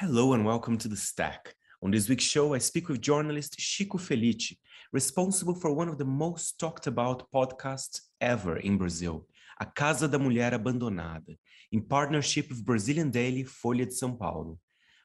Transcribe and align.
Hello 0.00 0.32
and 0.32 0.46
welcome 0.46 0.78
to 0.78 0.88
The 0.88 0.96
Stack. 0.96 1.54
On 1.82 1.90
this 1.90 2.08
week's 2.08 2.24
show, 2.24 2.54
I 2.54 2.58
speak 2.58 2.88
with 2.88 3.02
journalist 3.02 3.58
Chico 3.58 3.98
Felitti, 3.98 4.56
responsible 4.94 5.54
for 5.54 5.74
one 5.74 5.90
of 5.90 5.98
the 5.98 6.06
most 6.06 6.58
talked 6.58 6.86
about 6.86 7.30
podcasts 7.30 8.00
ever 8.18 8.56
in 8.56 8.78
Brazil, 8.78 9.26
A 9.60 9.66
Casa 9.66 10.08
da 10.08 10.16
Mulher 10.16 10.52
Abandonada, 10.52 11.36
in 11.70 11.82
partnership 11.82 12.48
with 12.48 12.64
Brazilian 12.64 13.10
daily 13.10 13.44
Folha 13.44 13.84
de 13.84 13.92
São 13.94 14.18
Paulo. 14.18 14.58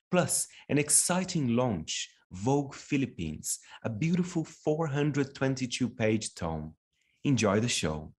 Plus, 0.10 0.48
an 0.70 0.78
exciting 0.78 1.58
launch, 1.58 2.10
Vogue 2.32 2.74
Philippines, 2.74 3.60
a 3.84 3.90
beautiful 3.90 4.46
422 4.46 5.90
page 5.90 6.34
tome. 6.36 6.74
Enjoy 7.26 7.60
the 7.60 7.68
show. 7.68 8.14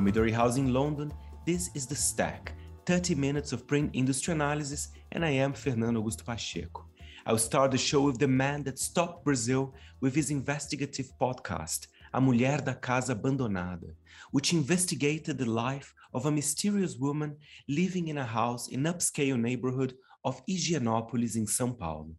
From 0.00 0.10
Midori 0.10 0.32
House 0.32 0.56
in 0.56 0.72
London, 0.72 1.12
this 1.44 1.68
is 1.74 1.86
The 1.86 1.94
Stack, 1.94 2.54
30 2.86 3.14
minutes 3.16 3.52
of 3.52 3.66
print 3.66 3.90
industry 3.92 4.32
analysis, 4.32 4.88
and 5.12 5.22
I 5.22 5.28
am 5.28 5.52
Fernando 5.52 6.00
Augusto 6.00 6.24
Pacheco. 6.24 6.86
I'll 7.26 7.36
start 7.36 7.70
the 7.70 7.76
show 7.76 8.00
with 8.00 8.18
the 8.18 8.26
man 8.26 8.62
that 8.62 8.78
stopped 8.78 9.26
Brazil 9.26 9.74
with 10.00 10.14
his 10.14 10.30
investigative 10.30 11.12
podcast, 11.20 11.88
A 12.14 12.20
Mulher 12.22 12.64
da 12.64 12.72
Casa 12.72 13.14
Abandonada, 13.14 13.92
which 14.30 14.54
investigated 14.54 15.36
the 15.36 15.44
life 15.44 15.92
of 16.14 16.24
a 16.24 16.32
mysterious 16.32 16.96
woman 16.96 17.36
living 17.68 18.08
in 18.08 18.16
a 18.16 18.24
house 18.24 18.68
in 18.68 18.84
upscale 18.84 19.38
neighborhood 19.38 19.92
of 20.24 20.40
Higienópolis 20.46 21.36
in 21.36 21.44
São 21.44 21.78
Paulo. 21.78 22.14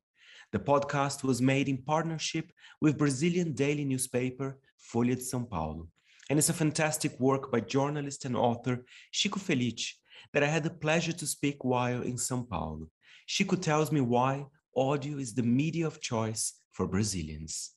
The 0.51 0.59
podcast 0.59 1.23
was 1.23 1.41
made 1.41 1.67
in 1.67 1.79
partnership 1.79 2.51
with 2.79 2.99
Brazilian 2.99 3.53
daily 3.53 3.85
newspaper 3.85 4.59
Folha 4.77 5.15
de 5.15 5.23
São 5.23 5.49
Paulo 5.49 5.87
and 6.31 6.39
it's 6.39 6.47
a 6.47 6.53
fantastic 6.53 7.19
work 7.19 7.51
by 7.51 7.59
journalist 7.59 8.23
and 8.23 8.37
author 8.37 8.85
Chico 9.11 9.37
Felice 9.37 9.95
that 10.31 10.41
I 10.41 10.47
had 10.47 10.63
the 10.63 10.69
pleasure 10.69 11.11
to 11.11 11.27
speak 11.27 11.65
while 11.65 12.01
in 12.03 12.15
São 12.15 12.47
Paulo. 12.47 12.87
Chico 13.27 13.57
tells 13.57 13.91
me 13.91 13.99
why 13.99 14.45
audio 14.73 15.17
is 15.17 15.33
the 15.33 15.43
media 15.43 15.85
of 15.85 15.99
choice 15.99 16.53
for 16.71 16.87
Brazilians. 16.87 17.71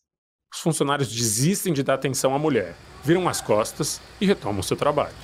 Os 0.55 0.61
funcionários 0.61 1.11
desistem 1.11 1.73
de 1.73 1.83
dar 1.83 1.95
atenção 1.95 2.33
à 2.33 2.39
mulher, 2.39 2.77
viram 3.03 3.29
as 3.29 3.41
costas 3.41 4.01
e 4.21 4.27
retomam 4.27 4.63
seu 4.63 4.77
trabalho. 4.77 5.17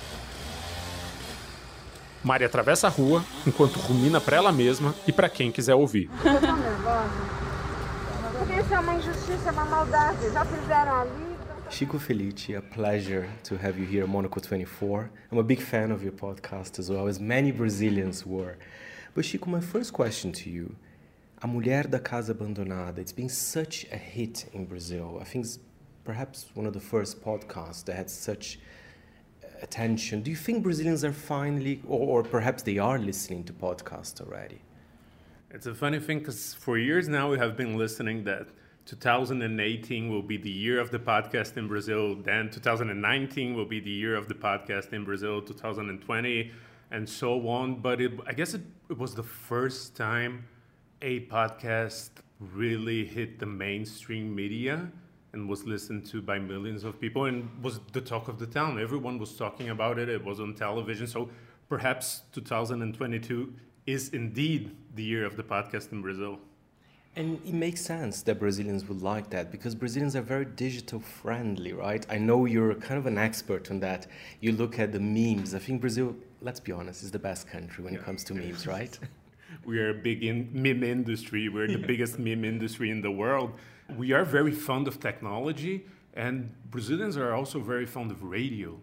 Mari 2.21 2.43
atravessa 2.43 2.87
a 2.87 2.89
rua 2.89 3.23
enquanto 3.47 3.79
rumina 3.79 4.19
para 4.19 4.35
ela 4.35 4.51
mesma 4.51 4.93
e 5.07 5.13
para 5.13 5.29
quem 5.29 5.53
quiser 5.53 5.75
ouvir. 5.75 6.09
Eu 6.25 6.41
tô 6.41 6.57
nervosa. 6.57 7.41
Porque 8.37 8.59
isso 8.59 8.73
é 8.73 8.79
uma 8.79 8.95
injustiça, 8.95 9.47
é 9.47 9.51
uma 9.53 9.65
maldade. 9.65 10.29
Já 10.33 10.43
fizeram 10.43 10.95
ali. 10.99 11.30
Chico 11.71 11.97
Felitti, 11.97 12.57
a 12.57 12.61
pleasure 12.61 13.29
to 13.43 13.57
have 13.57 13.79
you 13.79 13.85
here, 13.85 14.05
Monocle 14.05 14.41
24. 14.41 15.09
I'm 15.31 15.37
a 15.37 15.43
big 15.43 15.61
fan 15.61 15.89
of 15.89 16.03
your 16.03 16.11
podcast 16.11 16.79
as 16.79 16.89
well, 16.89 17.07
as 17.07 17.17
many 17.17 17.53
Brazilians 17.53 18.25
were. 18.25 18.57
But 19.15 19.23
Chico, 19.23 19.49
my 19.49 19.61
first 19.61 19.93
question 19.93 20.33
to 20.33 20.49
you 20.49 20.75
A 21.41 21.47
Mulher 21.47 21.83
da 21.83 21.99
Casa 21.99 22.33
Abandonada, 22.33 22.97
it's 22.97 23.13
been 23.13 23.29
such 23.29 23.85
a 23.89 23.95
hit 23.95 24.47
in 24.51 24.65
Brazil. 24.65 25.17
I 25.21 25.23
think 25.23 25.45
it's 25.45 25.59
perhaps 26.03 26.47
one 26.55 26.65
of 26.65 26.73
the 26.73 26.81
first 26.81 27.23
podcasts 27.23 27.85
that 27.85 27.95
had 27.95 28.09
such 28.09 28.59
uh, 29.41 29.47
attention. 29.61 30.21
Do 30.23 30.29
you 30.29 30.37
think 30.37 30.63
Brazilians 30.63 31.05
are 31.05 31.13
finally, 31.13 31.81
or, 31.87 32.19
or 32.19 32.23
perhaps 32.23 32.63
they 32.63 32.79
are 32.79 32.99
listening 32.99 33.45
to 33.45 33.53
podcasts 33.53 34.19
already? 34.19 34.59
It's 35.49 35.67
a 35.67 35.73
funny 35.73 35.99
thing 35.99 36.19
because 36.19 36.53
for 36.53 36.77
years 36.77 37.07
now 37.07 37.31
we 37.31 37.37
have 37.37 37.55
been 37.55 37.77
listening 37.77 38.25
that 38.25 38.47
2018 38.85 40.09
will 40.09 40.21
be 40.21 40.37
the 40.37 40.49
year 40.49 40.79
of 40.79 40.91
the 40.91 40.99
podcast 40.99 41.57
in 41.57 41.67
Brazil. 41.67 42.15
Then 42.15 42.49
2019 42.49 43.55
will 43.55 43.65
be 43.65 43.79
the 43.79 43.89
year 43.89 44.15
of 44.15 44.27
the 44.27 44.33
podcast 44.33 44.93
in 44.93 45.05
Brazil. 45.05 45.41
2020 45.41 46.51
and 46.91 47.07
so 47.07 47.47
on. 47.47 47.75
But 47.75 48.01
it, 48.01 48.11
I 48.27 48.33
guess 48.33 48.53
it, 48.53 48.61
it 48.89 48.97
was 48.97 49.15
the 49.15 49.23
first 49.23 49.95
time 49.95 50.45
a 51.01 51.21
podcast 51.27 52.09
really 52.39 53.05
hit 53.05 53.39
the 53.39 53.45
mainstream 53.45 54.35
media 54.35 54.91
and 55.33 55.47
was 55.47 55.63
listened 55.65 56.05
to 56.07 56.21
by 56.21 56.37
millions 56.37 56.83
of 56.83 56.99
people 56.99 57.25
and 57.25 57.49
was 57.63 57.79
the 57.93 58.01
talk 58.01 58.27
of 58.27 58.37
the 58.37 58.45
town. 58.45 58.79
Everyone 58.79 59.17
was 59.17 59.35
talking 59.35 59.69
about 59.69 59.97
it. 59.97 60.09
It 60.09 60.23
was 60.23 60.39
on 60.39 60.53
television. 60.53 61.07
So 61.07 61.29
perhaps 61.69 62.23
2022 62.33 63.53
is 63.87 64.09
indeed 64.09 64.75
the 64.95 65.03
year 65.03 65.25
of 65.25 65.37
the 65.37 65.43
podcast 65.43 65.91
in 65.91 66.01
Brazil. 66.01 66.39
And 67.15 67.41
it 67.45 67.53
makes 67.53 67.81
sense 67.81 68.21
that 68.21 68.39
Brazilians 68.39 68.85
would 68.85 69.01
like 69.01 69.29
that 69.31 69.51
because 69.51 69.75
Brazilians 69.75 70.15
are 70.15 70.21
very 70.21 70.45
digital 70.45 71.01
friendly, 71.01 71.73
right? 71.73 72.05
I 72.09 72.17
know 72.17 72.45
you're 72.45 72.73
kind 72.75 72.97
of 72.97 73.05
an 73.05 73.17
expert 73.17 73.69
on 73.69 73.81
that. 73.81 74.07
You 74.39 74.53
look 74.53 74.79
at 74.79 74.93
the 74.93 74.99
memes. 74.99 75.53
I 75.53 75.59
think 75.59 75.81
Brazil, 75.81 76.15
let's 76.41 76.61
be 76.61 76.71
honest, 76.71 77.03
is 77.03 77.11
the 77.11 77.19
best 77.19 77.49
country 77.49 77.83
when 77.83 77.93
yeah. 77.93 77.99
it 77.99 78.05
comes 78.05 78.23
to 78.25 78.33
memes, 78.33 78.65
right? 78.75 78.97
we 79.65 79.79
are 79.79 79.89
a 79.89 79.93
big 79.93 80.23
in 80.23 80.49
meme 80.53 80.83
industry. 80.83 81.49
We're 81.49 81.67
the 81.67 81.79
yeah. 81.79 81.85
biggest 81.85 82.17
meme 82.17 82.45
industry 82.45 82.89
in 82.89 83.01
the 83.01 83.11
world. 83.11 83.53
We 83.97 84.13
are 84.13 84.23
very 84.23 84.53
fond 84.53 84.87
of 84.87 85.01
technology, 85.01 85.85
and 86.13 86.53
Brazilians 86.69 87.17
are 87.17 87.33
also 87.33 87.59
very 87.59 87.85
fond 87.85 88.11
of 88.11 88.23
radio. 88.23 88.79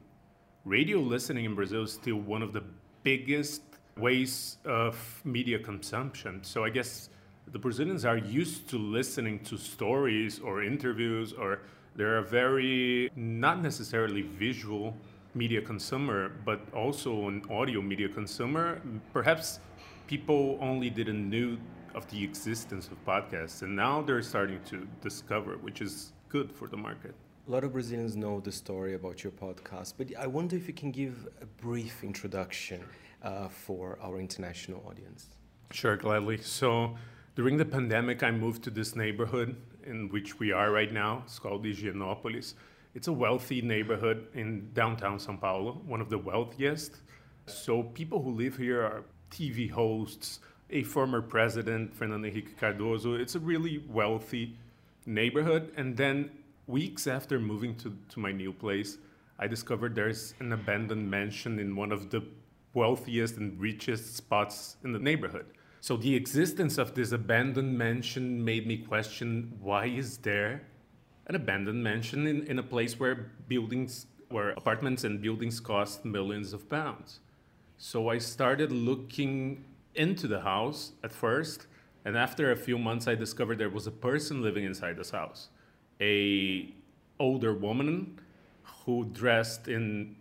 Radio 0.66 0.98
listening 0.98 1.46
in 1.46 1.54
Brazil 1.54 1.84
is 1.84 1.92
still 1.92 2.16
one 2.16 2.42
of 2.42 2.52
the 2.52 2.62
biggest 3.02 3.62
ways 3.96 4.58
of 4.66 5.22
media 5.24 5.58
consumption. 5.58 6.44
So 6.44 6.62
I 6.62 6.68
guess 6.70 7.08
the 7.52 7.58
Brazilians 7.58 8.04
are 8.04 8.18
used 8.18 8.68
to 8.70 8.78
listening 8.78 9.38
to 9.40 9.56
stories 9.56 10.38
or 10.38 10.62
interviews, 10.62 11.32
or 11.32 11.60
they're 11.96 12.18
a 12.18 12.22
very 12.22 13.10
not 13.16 13.62
necessarily 13.62 14.22
visual 14.22 14.94
media 15.34 15.60
consumer, 15.60 16.30
but 16.44 16.60
also 16.74 17.28
an 17.28 17.42
audio 17.50 17.80
media 17.80 18.08
consumer. 18.08 18.80
Perhaps 19.12 19.60
people 20.06 20.58
only 20.60 20.90
didn't 20.90 21.28
knew 21.28 21.58
of 21.94 22.08
the 22.10 22.22
existence 22.22 22.88
of 22.88 23.02
podcasts, 23.04 23.62
and 23.62 23.74
now 23.74 24.02
they're 24.02 24.22
starting 24.22 24.60
to 24.64 24.86
discover, 25.00 25.56
which 25.58 25.80
is 25.80 26.12
good 26.28 26.52
for 26.52 26.68
the 26.68 26.76
market. 26.76 27.14
A 27.46 27.50
lot 27.50 27.64
of 27.64 27.72
Brazilians 27.72 28.14
know 28.14 28.40
the 28.40 28.52
story 28.52 28.94
about 28.94 29.24
your 29.24 29.32
podcast, 29.32 29.94
but 29.96 30.08
I 30.18 30.26
wonder 30.26 30.54
if 30.54 30.68
you 30.68 30.74
can 30.74 30.90
give 30.90 31.26
a 31.40 31.46
brief 31.46 32.04
introduction 32.04 32.84
uh, 33.22 33.48
for 33.48 33.98
our 34.02 34.20
international 34.20 34.84
audience. 34.86 35.28
Sure, 35.70 35.96
gladly. 35.96 36.38
So, 36.38 36.96
during 37.38 37.56
the 37.56 37.64
pandemic, 37.64 38.24
I 38.24 38.32
moved 38.32 38.64
to 38.64 38.70
this 38.70 38.96
neighborhood 38.96 39.54
in 39.86 40.08
which 40.08 40.40
we 40.40 40.50
are 40.50 40.72
right 40.72 40.92
now. 40.92 41.22
It's 41.24 41.38
called 41.38 41.64
Higienópolis. 41.64 42.54
It's 42.96 43.06
a 43.06 43.12
wealthy 43.12 43.62
neighborhood 43.62 44.26
in 44.34 44.72
downtown 44.74 45.20
Sao 45.20 45.36
Paulo, 45.36 45.80
one 45.86 46.00
of 46.00 46.10
the 46.10 46.18
wealthiest. 46.18 46.96
So 47.46 47.84
people 47.84 48.20
who 48.20 48.32
live 48.32 48.56
here 48.56 48.82
are 48.82 49.04
TV 49.30 49.70
hosts, 49.70 50.40
a 50.70 50.82
former 50.82 51.22
president, 51.22 51.94
Fernando 51.94 52.26
Henrique 52.26 52.58
Cardoso. 52.58 53.16
It's 53.16 53.36
a 53.36 53.38
really 53.38 53.84
wealthy 53.88 54.56
neighborhood. 55.06 55.72
And 55.76 55.96
then 55.96 56.30
weeks 56.66 57.06
after 57.06 57.38
moving 57.38 57.76
to, 57.76 57.96
to 58.08 58.18
my 58.18 58.32
new 58.32 58.52
place, 58.52 58.98
I 59.38 59.46
discovered 59.46 59.94
there's 59.94 60.34
an 60.40 60.52
abandoned 60.52 61.08
mansion 61.08 61.60
in 61.60 61.76
one 61.76 61.92
of 61.92 62.10
the 62.10 62.20
wealthiest 62.74 63.36
and 63.36 63.60
richest 63.60 64.16
spots 64.16 64.76
in 64.82 64.90
the 64.90 64.98
neighborhood. 64.98 65.46
So 65.80 65.96
the 65.96 66.14
existence 66.14 66.78
of 66.78 66.94
this 66.94 67.12
abandoned 67.12 67.78
mansion 67.78 68.44
made 68.44 68.66
me 68.66 68.78
question 68.78 69.56
why 69.60 69.86
is 69.86 70.18
there 70.18 70.62
an 71.26 71.34
abandoned 71.34 71.82
mansion 71.82 72.26
in, 72.26 72.44
in 72.46 72.58
a 72.58 72.62
place 72.62 72.98
where 72.98 73.30
buildings 73.48 74.06
where 74.30 74.50
apartments 74.50 75.04
and 75.04 75.22
buildings 75.22 75.58
cost 75.58 76.04
millions 76.04 76.52
of 76.52 76.68
pounds. 76.68 77.20
So 77.78 78.08
I 78.08 78.18
started 78.18 78.70
looking 78.70 79.64
into 79.94 80.26
the 80.28 80.40
house 80.40 80.92
at 81.02 81.12
first, 81.12 81.66
and 82.04 82.16
after 82.16 82.52
a 82.52 82.56
few 82.56 82.78
months 82.78 83.08
I 83.08 83.14
discovered 83.14 83.58
there 83.58 83.70
was 83.70 83.86
a 83.86 83.90
person 83.90 84.42
living 84.42 84.64
inside 84.64 84.96
this 84.96 85.10
house. 85.10 85.48
A 86.00 86.74
older 87.18 87.54
woman 87.54 88.18
who 88.84 89.04
dressed 89.06 89.68
in 89.68 90.16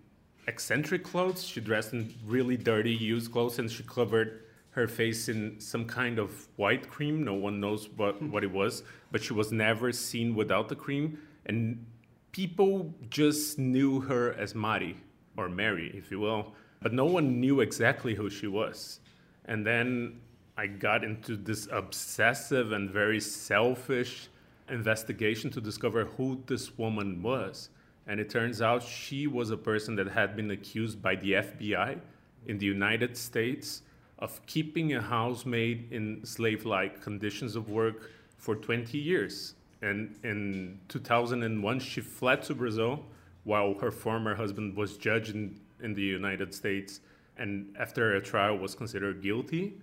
eccentric 0.47 1.03
clothes. 1.03 1.45
She 1.45 1.59
dressed 1.59 1.93
in 1.93 2.13
really 2.25 2.57
dirty 2.57 2.93
used 2.93 3.31
clothes 3.31 3.59
and 3.59 3.69
she 3.69 3.83
covered 3.83 4.43
her 4.77 4.87
face 4.87 5.27
in 5.27 5.59
some 5.59 5.85
kind 5.85 6.19
of 6.19 6.47
white 6.55 6.87
cream. 6.87 7.23
No 7.23 7.33
one 7.33 7.59
knows 7.59 7.89
what, 7.97 8.15
hmm. 8.17 8.31
what 8.31 8.43
it 8.43 8.51
was, 8.51 8.83
but 9.11 9.23
she 9.23 9.33
was 9.33 9.51
never 9.51 9.91
seen 9.91 10.35
without 10.35 10.69
the 10.69 10.75
cream. 10.75 11.17
And 11.47 11.83
people 12.31 12.93
just 13.09 13.57
knew 13.57 14.01
her 14.01 14.33
as 14.33 14.53
Mari, 14.53 14.95
or 15.35 15.49
Mary, 15.49 15.91
if 15.95 16.11
you 16.11 16.19
will, 16.19 16.53
but 16.79 16.93
no 16.93 17.05
one 17.05 17.39
knew 17.39 17.61
exactly 17.61 18.13
who 18.13 18.29
she 18.29 18.45
was. 18.45 18.99
And 19.45 19.65
then 19.65 20.21
I 20.55 20.67
got 20.67 21.03
into 21.03 21.35
this 21.35 21.67
obsessive 21.71 22.71
and 22.71 22.87
very 22.87 23.19
selfish 23.19 24.29
investigation 24.69 25.49
to 25.51 25.61
discover 25.61 26.05
who 26.05 26.43
this 26.45 26.77
woman 26.77 27.23
was. 27.23 27.69
And 28.05 28.19
it 28.19 28.29
turns 28.29 28.61
out 28.61 28.83
she 28.83 29.25
was 29.25 29.49
a 29.49 29.57
person 29.57 29.95
that 29.95 30.07
had 30.09 30.35
been 30.35 30.51
accused 30.51 31.01
by 31.01 31.15
the 31.15 31.31
FBI 31.31 31.99
in 32.45 32.59
the 32.59 32.67
United 32.67 33.17
States 33.17 33.81
of 34.19 34.43
keeping 34.45 34.93
a 34.93 35.01
housemaid 35.01 35.91
in 35.91 36.25
slave 36.25 36.65
like 36.65 37.01
conditions 37.01 37.55
of 37.55 37.69
work 37.69 38.11
for 38.37 38.55
20 38.55 38.97
years. 38.97 39.53
And 39.81 40.15
in 40.23 40.79
2001, 40.87 41.79
she 41.79 42.01
fled 42.01 42.41
to 42.43 42.55
Brazil 42.55 43.03
while 43.43 43.75
her 43.75 43.91
former 43.91 44.35
husband 44.35 44.75
was 44.75 44.97
judged 44.97 45.35
in, 45.35 45.59
in 45.81 45.93
the 45.93 46.01
United 46.01 46.53
States 46.53 47.01
and 47.37 47.75
after 47.79 48.15
a 48.15 48.21
trial 48.21 48.57
was 48.57 48.73
considered 48.73 49.21
guilty. 49.21 49.77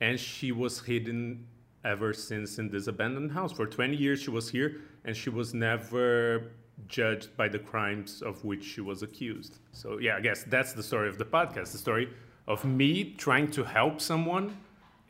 And 0.00 0.20
she 0.20 0.52
was 0.52 0.80
hidden 0.80 1.46
ever 1.84 2.12
since 2.12 2.58
in 2.58 2.68
this 2.68 2.86
abandoned 2.86 3.32
house. 3.32 3.52
For 3.52 3.66
20 3.66 3.96
years, 3.96 4.20
she 4.20 4.30
was 4.30 4.50
here 4.50 4.82
and 5.04 5.16
she 5.16 5.30
was 5.30 5.54
never 5.54 6.52
judged 6.86 7.36
by 7.36 7.48
the 7.48 7.58
crimes 7.58 8.22
of 8.22 8.44
which 8.44 8.62
she 8.62 8.80
was 8.80 9.02
accused. 9.02 9.58
So, 9.72 9.98
yeah, 9.98 10.16
I 10.16 10.20
guess 10.20 10.44
that's 10.44 10.74
the 10.74 10.82
story 10.82 11.08
of 11.08 11.18
the 11.18 11.24
podcast 11.24 11.72
the 11.72 11.78
story 11.78 12.10
of 12.48 12.64
me 12.64 13.14
trying 13.16 13.50
to 13.52 13.62
help 13.62 14.00
someone, 14.00 14.56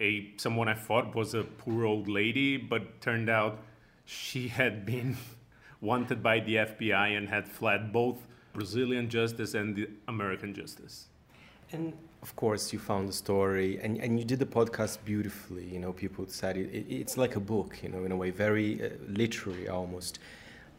a 0.01 0.33
someone 0.37 0.69
I 0.69 0.75
thought 0.75 1.15
was 1.15 1.35
a 1.35 1.45
poor 1.45 1.87
old 1.87 2.09
lady, 2.09 2.57
but 2.57 3.01
turned 3.01 3.31
out 3.31 3.61
she 4.05 4.49
had 4.61 4.85
been 4.85 5.17
wanted 5.81 6.23
by 6.23 6.41
the 6.41 6.57
FBI 6.57 7.17
and 7.17 7.29
had 7.29 7.49
fled 7.49 7.93
both 7.93 8.27
Brazilian 8.53 9.09
justice 9.09 9.55
and 9.55 9.77
the 9.77 9.89
American 10.09 10.53
justice. 10.53 11.07
And 11.71 11.93
of 12.23 12.35
course, 12.35 12.73
you 12.73 12.81
found 12.81 13.09
the 13.09 13.13
story, 13.13 13.79
and, 13.81 13.99
and 13.99 14.19
you 14.19 14.25
did 14.25 14.41
the 14.41 14.47
podcast 14.47 14.99
beautifully. 15.05 15.65
You 15.65 15.79
know, 15.79 15.93
people 15.93 16.27
said 16.27 16.57
it, 16.57 16.75
it 16.75 16.87
it's 16.89 17.17
like 17.17 17.37
a 17.37 17.41
book, 17.41 17.79
you 17.83 17.89
know, 17.89 18.05
in 18.05 18.11
a 18.11 18.17
way, 18.17 18.31
very 18.31 18.83
uh, 18.83 18.89
literary 19.07 19.69
almost. 19.69 20.19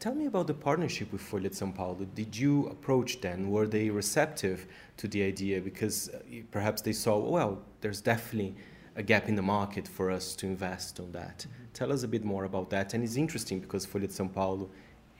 Tell 0.00 0.14
me 0.14 0.24
about 0.24 0.46
the 0.46 0.54
partnership 0.54 1.12
with 1.12 1.20
Folha 1.20 1.42
de 1.42 1.50
São 1.50 1.74
Paulo. 1.74 2.06
Did 2.14 2.34
you 2.34 2.68
approach 2.68 3.20
them? 3.20 3.50
Were 3.50 3.66
they 3.66 3.90
receptive 3.90 4.66
to 4.96 5.06
the 5.06 5.22
idea? 5.22 5.60
Because 5.60 6.08
uh, 6.08 6.20
perhaps 6.50 6.80
they 6.80 6.94
saw, 6.94 7.18
well, 7.18 7.60
there's 7.82 8.00
definitely 8.00 8.54
a 8.96 9.02
gap 9.02 9.28
in 9.28 9.34
the 9.34 9.42
market 9.42 9.86
for 9.86 10.10
us 10.10 10.34
to 10.36 10.46
invest 10.46 11.00
on 11.00 11.12
that. 11.12 11.40
Mm-hmm. 11.40 11.64
Tell 11.74 11.92
us 11.92 12.02
a 12.02 12.08
bit 12.08 12.24
more 12.24 12.44
about 12.44 12.70
that. 12.70 12.94
And 12.94 13.04
it's 13.04 13.16
interesting 13.16 13.60
because 13.60 13.86
Folha 13.86 14.08
de 14.08 14.08
São 14.08 14.32
Paulo 14.32 14.70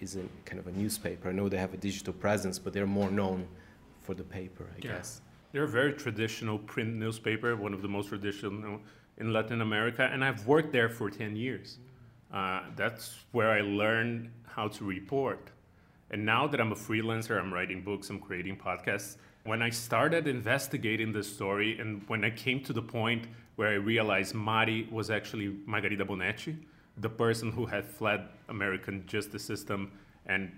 is 0.00 0.16
a 0.16 0.22
kind 0.46 0.58
of 0.58 0.66
a 0.66 0.72
newspaper. 0.72 1.28
I 1.28 1.32
know 1.32 1.50
they 1.50 1.58
have 1.58 1.74
a 1.74 1.76
digital 1.76 2.14
presence, 2.14 2.58
but 2.58 2.72
they're 2.72 2.86
more 2.86 3.10
known 3.10 3.46
for 4.00 4.14
the 4.14 4.24
paper, 4.24 4.64
I 4.74 4.78
yeah. 4.78 4.92
guess. 4.92 5.20
They're 5.52 5.64
a 5.64 5.68
very 5.68 5.92
traditional 5.92 6.58
print 6.58 6.94
newspaper, 6.94 7.54
one 7.54 7.74
of 7.74 7.82
the 7.82 7.88
most 7.88 8.08
traditional 8.08 8.80
in 9.18 9.30
Latin 9.30 9.60
America, 9.60 10.08
and 10.10 10.24
I've 10.24 10.46
worked 10.46 10.72
there 10.72 10.88
for 10.88 11.10
10 11.10 11.36
years. 11.36 11.76
Uh, 12.32 12.60
that's 12.76 13.16
where 13.32 13.50
I 13.50 13.60
learned 13.60 14.30
how 14.46 14.68
to 14.68 14.84
report. 14.84 15.50
And 16.10 16.24
now 16.24 16.46
that 16.46 16.60
I'm 16.60 16.72
a 16.72 16.76
freelancer, 16.76 17.38
I'm 17.38 17.52
writing 17.52 17.82
books, 17.82 18.10
I'm 18.10 18.18
creating 18.18 18.56
podcasts. 18.56 19.16
When 19.44 19.62
I 19.62 19.70
started 19.70 20.26
investigating 20.26 21.12
the 21.12 21.22
story, 21.22 21.78
and 21.78 22.02
when 22.08 22.24
I 22.24 22.30
came 22.30 22.62
to 22.64 22.72
the 22.72 22.82
point 22.82 23.26
where 23.56 23.68
I 23.68 23.74
realized 23.74 24.34
Mari 24.34 24.88
was 24.90 25.10
actually 25.10 25.48
Margarida 25.68 26.06
Bonetti, 26.06 26.56
the 26.96 27.08
person 27.08 27.50
who 27.52 27.66
had 27.66 27.86
fled 27.86 28.28
American 28.48 29.06
justice 29.06 29.44
system 29.44 29.92
and 30.26 30.50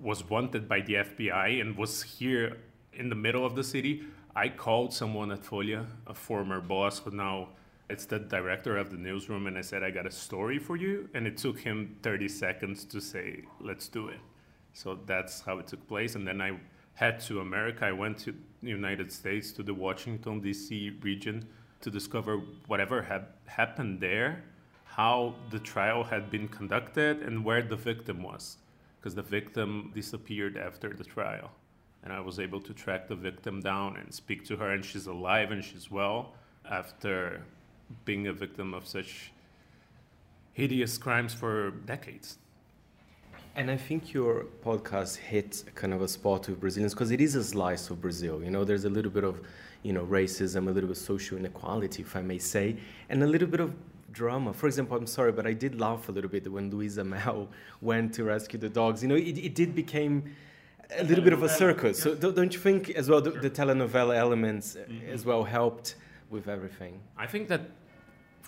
was 0.00 0.28
wanted 0.28 0.68
by 0.68 0.80
the 0.80 0.94
FBI 0.94 1.60
and 1.60 1.76
was 1.76 2.02
here 2.02 2.56
in 2.94 3.08
the 3.08 3.14
middle 3.14 3.44
of 3.44 3.54
the 3.54 3.64
city, 3.64 4.04
I 4.34 4.48
called 4.48 4.92
someone 4.94 5.30
at 5.30 5.42
Folha, 5.42 5.86
a 6.06 6.14
former 6.14 6.60
boss 6.60 6.98
who 7.00 7.10
now 7.10 7.48
it's 7.88 8.06
the 8.06 8.18
director 8.18 8.76
of 8.76 8.90
the 8.90 8.96
newsroom, 8.96 9.46
and 9.46 9.58
I 9.58 9.60
said, 9.60 9.82
I 9.82 9.90
got 9.90 10.06
a 10.06 10.10
story 10.10 10.58
for 10.58 10.76
you. 10.76 11.08
And 11.14 11.26
it 11.26 11.36
took 11.36 11.58
him 11.58 11.96
30 12.02 12.28
seconds 12.28 12.84
to 12.86 13.00
say, 13.00 13.42
let's 13.60 13.88
do 13.88 14.08
it. 14.08 14.20
So 14.72 14.98
that's 15.06 15.40
how 15.42 15.58
it 15.58 15.66
took 15.66 15.86
place. 15.86 16.14
And 16.14 16.26
then 16.26 16.40
I 16.40 16.58
head 16.94 17.20
to 17.20 17.40
America. 17.40 17.86
I 17.86 17.92
went 17.92 18.18
to 18.18 18.34
the 18.62 18.68
United 18.68 19.12
States, 19.12 19.52
to 19.52 19.62
the 19.62 19.74
Washington, 19.74 20.40
D.C. 20.40 20.98
region 21.02 21.46
to 21.80 21.90
discover 21.90 22.40
whatever 22.66 23.02
had 23.02 23.26
happened 23.46 24.00
there, 24.00 24.44
how 24.84 25.34
the 25.50 25.58
trial 25.58 26.04
had 26.04 26.30
been 26.30 26.48
conducted, 26.48 27.22
and 27.22 27.44
where 27.44 27.62
the 27.62 27.76
victim 27.76 28.22
was. 28.22 28.58
Because 29.00 29.14
the 29.14 29.22
victim 29.22 29.90
disappeared 29.94 30.56
after 30.56 30.94
the 30.94 31.04
trial. 31.04 31.50
And 32.04 32.12
I 32.12 32.20
was 32.20 32.38
able 32.38 32.60
to 32.60 32.72
track 32.72 33.08
the 33.08 33.16
victim 33.16 33.60
down 33.60 33.96
and 33.96 34.12
speak 34.14 34.44
to 34.46 34.56
her, 34.56 34.70
and 34.70 34.84
she's 34.84 35.06
alive 35.06 35.50
and 35.50 35.62
she's 35.64 35.90
well 35.90 36.34
after 36.70 37.42
being 38.04 38.26
a 38.26 38.32
victim 38.32 38.74
of 38.74 38.86
such 38.86 39.32
hideous 40.52 40.98
crimes 40.98 41.32
for 41.34 41.70
decades. 41.86 42.38
And 43.54 43.70
I 43.70 43.76
think 43.76 44.14
your 44.14 44.46
podcast 44.64 45.16
hit 45.16 45.64
kind 45.74 45.92
of 45.92 46.00
a 46.00 46.08
spot 46.08 46.48
with 46.48 46.58
Brazilians 46.58 46.94
because 46.94 47.10
it 47.10 47.20
is 47.20 47.34
a 47.34 47.44
slice 47.44 47.90
of 47.90 48.00
Brazil. 48.00 48.42
You 48.42 48.50
know, 48.50 48.64
there's 48.64 48.86
a 48.86 48.90
little 48.90 49.10
bit 49.10 49.24
of, 49.24 49.40
you 49.82 49.92
know, 49.92 50.06
racism, 50.06 50.68
a 50.68 50.70
little 50.70 50.88
bit 50.88 50.96
of 50.96 50.96
social 50.96 51.36
inequality, 51.36 52.02
if 52.02 52.16
I 52.16 52.22
may 52.22 52.38
say, 52.38 52.76
and 53.10 53.22
a 53.22 53.26
little 53.26 53.48
bit 53.48 53.60
of 53.60 53.74
drama. 54.10 54.54
For 54.54 54.66
example, 54.66 54.96
I'm 54.96 55.06
sorry, 55.06 55.32
but 55.32 55.46
I 55.46 55.52
did 55.52 55.78
laugh 55.78 56.08
a 56.08 56.12
little 56.12 56.30
bit 56.30 56.50
when 56.50 56.70
Luisa 56.70 57.04
Mell 57.14 57.48
went 57.82 58.14
to 58.14 58.24
rescue 58.24 58.58
the 58.58 58.70
dogs. 58.70 59.02
You 59.02 59.08
know, 59.08 59.16
it, 59.16 59.36
it 59.36 59.54
did 59.54 59.74
become 59.74 60.24
a 60.98 61.04
little 61.04 61.24
bit 61.24 61.32
of 61.32 61.42
a 61.42 61.48
circus. 61.48 61.98
So 61.98 62.14
don't 62.14 62.52
you 62.52 62.60
think 62.60 62.90
as 62.90 63.08
well 63.08 63.20
the, 63.20 63.30
the 63.30 63.50
telenovela 63.50 64.16
elements 64.16 64.76
mm-hmm. 64.76 65.10
as 65.10 65.24
well 65.24 65.44
helped 65.44 65.96
with 66.30 66.48
everything? 66.48 67.00
I 67.18 67.26
think 67.26 67.48
that 67.48 67.62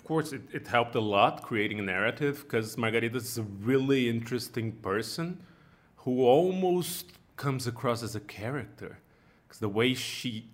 course, 0.05 0.31
it, 0.31 0.41
it 0.53 0.67
helped 0.67 0.95
a 0.95 1.01
lot 1.01 1.43
creating 1.43 1.79
a 1.79 1.81
narrative 1.81 2.43
because 2.43 2.75
Margarida 2.75 3.15
is 3.15 3.37
a 3.37 3.43
really 3.43 4.07
interesting 4.09 4.71
person 4.71 5.41
who 5.97 6.23
almost 6.23 7.11
comes 7.35 7.67
across 7.67 8.03
as 8.03 8.15
a 8.15 8.19
character. 8.19 8.99
Because 9.47 9.59
the 9.59 9.69
way 9.69 9.93
she 9.93 10.49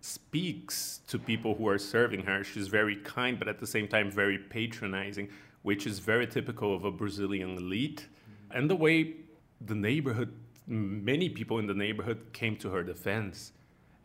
speaks 0.00 1.00
to 1.08 1.18
people 1.18 1.54
who 1.54 1.68
are 1.68 1.78
serving 1.78 2.24
her, 2.24 2.42
she's 2.42 2.68
very 2.68 2.96
kind, 2.96 3.38
but 3.38 3.48
at 3.48 3.58
the 3.60 3.66
same 3.66 3.86
time, 3.86 4.10
very 4.10 4.38
patronizing, 4.38 5.28
which 5.62 5.86
is 5.86 5.98
very 5.98 6.26
typical 6.26 6.74
of 6.74 6.84
a 6.84 6.90
Brazilian 6.90 7.56
elite. 7.56 8.06
Mm-hmm. 8.08 8.58
And 8.58 8.70
the 8.70 8.76
way 8.76 9.16
the 9.60 9.74
neighborhood, 9.74 10.32
many 10.66 11.28
people 11.28 11.58
in 11.58 11.66
the 11.66 11.74
neighborhood 11.74 12.32
came 12.32 12.56
to 12.56 12.70
her 12.70 12.82
defense 12.82 13.52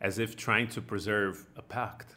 as 0.00 0.18
if 0.18 0.36
trying 0.36 0.68
to 0.68 0.82
preserve 0.82 1.46
a 1.56 1.62
pact. 1.62 2.16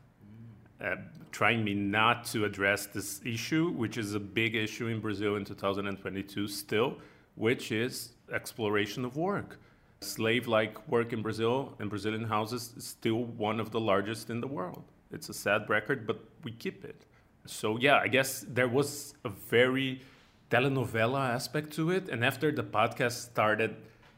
Uh, 0.84 0.96
trying 1.38 1.64
me 1.64 1.76
not 1.76 2.26
to 2.26 2.46
address 2.46 2.88
this 2.88 3.22
issue, 3.24 3.70
which 3.70 3.96
is 3.96 4.16
a 4.16 4.20
big 4.20 4.56
issue 4.56 4.88
in 4.88 5.00
Brazil 5.00 5.36
in 5.36 5.46
2022 5.46 6.48
still, 6.48 6.98
which 7.36 7.72
is 7.72 8.14
exploration 8.34 9.06
of 9.06 9.16
work. 9.18 9.60
Slave 10.02 10.48
like 10.48 10.76
work 10.88 11.14
in 11.14 11.22
Brazil 11.22 11.76
and 11.78 11.92
Brazilian 11.92 12.24
houses 12.24 12.74
is 12.76 12.88
still 12.88 13.24
one 13.24 13.60
of 13.60 13.70
the 13.70 13.80
largest 13.80 14.32
in 14.32 14.42
the 14.42 14.48
world. 14.48 14.84
It's 15.12 15.30
a 15.30 15.34
sad 15.34 15.70
record, 15.70 16.08
but 16.08 16.20
we 16.44 16.54
keep 16.54 16.84
it. 16.84 17.06
So, 17.46 17.78
yeah, 17.78 17.98
I 17.98 18.08
guess 18.08 18.44
there 18.50 18.68
was 18.68 19.14
a 19.24 19.30
very 19.30 20.02
telenovela 20.50 21.30
aspect 21.36 21.72
to 21.74 21.92
it. 21.92 22.10
And 22.10 22.26
after 22.26 22.52
the 22.52 22.64
podcast 22.64 23.18
started 23.30 23.76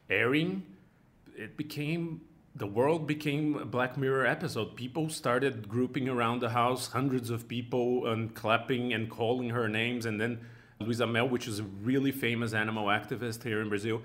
airing, 0.08 0.62
it 1.36 1.58
became 1.58 2.22
the 2.54 2.66
world 2.66 3.06
became 3.06 3.56
a 3.56 3.64
Black 3.64 3.96
Mirror 3.96 4.26
episode. 4.26 4.74
People 4.74 5.08
started 5.08 5.68
grouping 5.68 6.08
around 6.08 6.40
the 6.40 6.50
house, 6.50 6.88
hundreds 6.88 7.30
of 7.30 7.46
people, 7.46 8.06
and 8.06 8.34
clapping 8.34 8.92
and 8.92 9.08
calling 9.08 9.50
her 9.50 9.68
names. 9.68 10.04
And 10.04 10.20
then 10.20 10.40
Luisa 10.80 11.06
Mell, 11.06 11.28
which 11.28 11.46
is 11.46 11.60
a 11.60 11.64
really 11.64 12.10
famous 12.10 12.52
animal 12.52 12.86
activist 12.86 13.44
here 13.44 13.60
in 13.60 13.68
Brazil, 13.68 14.02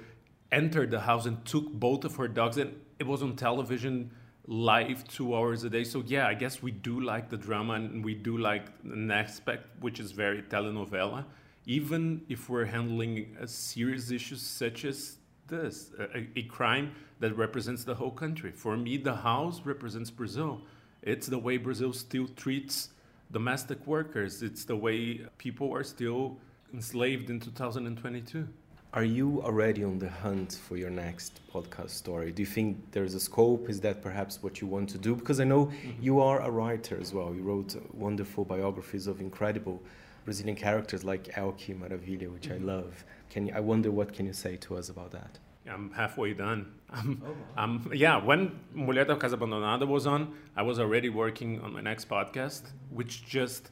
entered 0.52 0.92
the 0.92 1.02
house 1.02 1.26
and 1.26 1.44
took 1.44 1.72
both 1.72 2.06
of 2.06 2.16
her 2.18 2.28
dogs. 2.28 2.58
And 2.58 2.80
it 3.00 3.08
was 3.08 3.24
on 3.24 3.36
television 3.36 4.12
live 4.46 5.08
two 5.08 5.36
hours 5.36 5.64
a 5.64 5.70
day. 5.70 5.84
So, 5.84 6.04
yeah, 6.06 6.28
I 6.28 6.36
guess 6.36 6.62
we 6.62 6.70
do 6.70 7.02
like 7.02 7.30
the 7.30 7.38
drama 7.38 7.74
and 7.74 8.06
we 8.06 8.14
do 8.14 8.38
like 8.38 8.68
an 8.84 9.10
aspect 9.10 9.66
which 9.82 10.00
is 10.00 10.12
very 10.12 10.44
telenovela. 10.44 11.26
Even 11.66 12.22
if 12.30 12.48
we're 12.48 12.66
handling 12.66 13.36
a 13.40 13.48
serious 13.48 14.12
issues 14.12 14.42
such 14.42 14.86
as 14.86 15.18
this 15.48 15.92
a, 16.00 16.28
a, 16.36 16.44
crime 16.44 16.96
that 17.20 17.36
represents 17.38 17.84
the 17.84 17.96
whole 17.96 18.12
country. 18.12 18.52
For 18.52 18.76
me, 18.76 18.98
the 18.98 19.16
house 19.16 19.62
represents 19.64 20.10
Brazil. 20.10 20.62
It's 21.02 21.28
the 21.28 21.38
way 21.38 21.58
Brazil 21.58 21.94
still 21.94 22.28
treats 22.36 22.90
domestic 23.32 23.86
workers, 23.88 24.42
it's 24.42 24.66
the 24.66 24.76
way 24.76 25.22
people 25.38 25.74
are 25.74 25.84
still 25.84 26.38
enslaved 26.74 27.30
in 27.30 27.40
2022. 27.40 28.48
Are 28.94 29.04
you 29.04 29.42
already 29.44 29.84
on 29.84 30.00
the 30.00 30.10
hunt 30.10 30.58
for 30.66 30.78
your 30.78 30.90
next 30.90 31.42
podcast 31.54 31.90
story? 31.90 32.32
Do 32.32 32.42
you 32.42 32.46
think 32.46 32.78
there's 32.92 33.14
a 33.14 33.20
scope? 33.20 33.70
Is 33.70 33.82
that 33.82 34.02
perhaps 34.02 34.42
what 34.42 34.62
you 34.62 34.68
want 34.68 34.88
to 34.90 34.98
do? 34.98 35.16
Because 35.16 35.42
I 35.42 35.44
know 35.44 35.66
mm-hmm. 35.66 36.02
you 36.02 36.22
are 36.22 36.40
a 36.40 36.50
writer 36.50 36.98
as 37.02 37.14
well. 37.14 37.36
You 37.36 37.44
wrote 37.44 37.76
wonderful 37.94 38.46
biographies 38.46 39.08
of 39.08 39.20
incredible 39.20 39.84
Brazilian 40.24 40.56
characters 40.56 41.04
like 41.04 41.38
Elke 41.38 41.76
Maravilha, 41.78 42.32
which 42.32 42.48
mm-hmm. 42.48 42.70
I 42.70 42.74
love. 42.74 43.04
Can 43.36 43.48
you, 43.48 43.54
I 43.54 43.60
wonder 43.60 43.92
what 43.92 44.14
can 44.14 44.26
you 44.26 44.32
say 44.32 44.56
to 44.56 44.78
us 44.78 44.88
about 44.88 45.12
that? 45.12 45.40
I'm 45.70 45.92
halfway 45.92 46.34
done. 46.34 46.72
I'm, 46.90 47.22
oh, 47.22 47.32
wow. 47.32 47.36
I'm, 47.58 47.92
yeah, 47.94 48.16
when 48.16 48.58
Mulher 48.74 49.04
da 49.04 49.18
Casa 49.18 49.36
Abandonada 49.36 49.86
was 49.86 50.08
on, 50.08 50.34
I 50.56 50.62
was 50.62 50.80
already 50.80 51.10
working 51.10 51.60
on 51.60 51.74
my 51.74 51.82
next 51.82 52.08
podcast, 52.08 52.62
which 52.92 53.26
just 53.26 53.72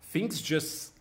things 0.00 0.40
just 0.40 0.92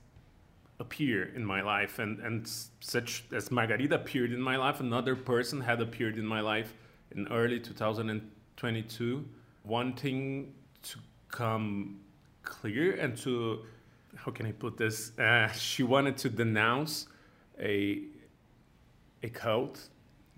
appear 0.79 1.31
in 1.35 1.45
my 1.45 1.61
life, 1.61 1.99
and 1.99 2.19
and 2.21 2.49
such 2.79 3.25
as 3.31 3.49
Margarida 3.49 3.91
appeared 3.91 4.33
in 4.33 4.41
my 4.41 4.55
life, 4.55 4.79
another 4.79 5.15
person 5.15 5.61
had 5.61 5.79
appeared 5.79 6.17
in 6.17 6.25
my 6.25 6.41
life 6.41 6.73
in 7.11 7.27
early 7.27 7.59
2022, 7.59 9.23
wanting 9.65 10.51
to 10.81 10.97
come 11.27 11.99
clear 12.41 12.95
and 12.95 13.15
to 13.17 13.59
how 14.15 14.31
can 14.31 14.47
I 14.47 14.51
put 14.51 14.77
this? 14.77 15.15
Uh, 15.19 15.51
she 15.51 15.83
wanted 15.83 16.17
to 16.17 16.29
denounce 16.29 17.05
a 17.59 18.03
a 19.21 19.29
cult 19.29 19.89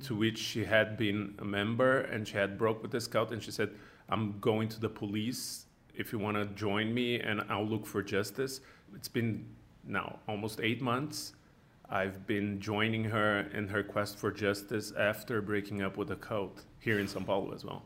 to 0.03 0.15
which 0.15 0.37
she 0.37 0.65
had 0.65 0.97
been 0.97 1.35
a 1.39 1.45
member 1.45 2.01
and 2.01 2.27
she 2.27 2.35
had 2.35 2.57
broke 2.57 2.81
with 2.81 2.91
this 2.91 3.07
cult 3.07 3.31
and 3.31 3.41
she 3.43 3.51
said, 3.51 3.69
"I'm 4.09 4.39
going 4.39 4.69
to 4.69 4.79
the 4.79 4.89
police 4.89 5.65
if 5.93 6.11
you 6.11 6.19
want 6.19 6.37
to 6.37 6.45
join 6.55 6.93
me 6.93 7.19
and 7.19 7.41
I'll 7.49 7.67
look 7.67 7.85
for 7.85 8.01
justice." 8.01 8.61
It's 8.95 9.07
been 9.07 9.45
now 9.83 10.19
almost 10.27 10.59
eight 10.61 10.81
months. 10.81 11.33
I've 11.89 12.25
been 12.25 12.59
joining 12.59 13.03
her 13.05 13.41
in 13.53 13.67
her 13.67 13.83
quest 13.83 14.17
for 14.17 14.31
justice 14.31 14.93
after 14.93 15.41
breaking 15.41 15.81
up 15.81 15.97
with 15.97 16.11
a 16.11 16.15
cult 16.15 16.63
here 16.79 16.99
in 16.99 17.05
São 17.05 17.25
Paulo 17.25 17.53
as 17.53 17.65
well. 17.65 17.83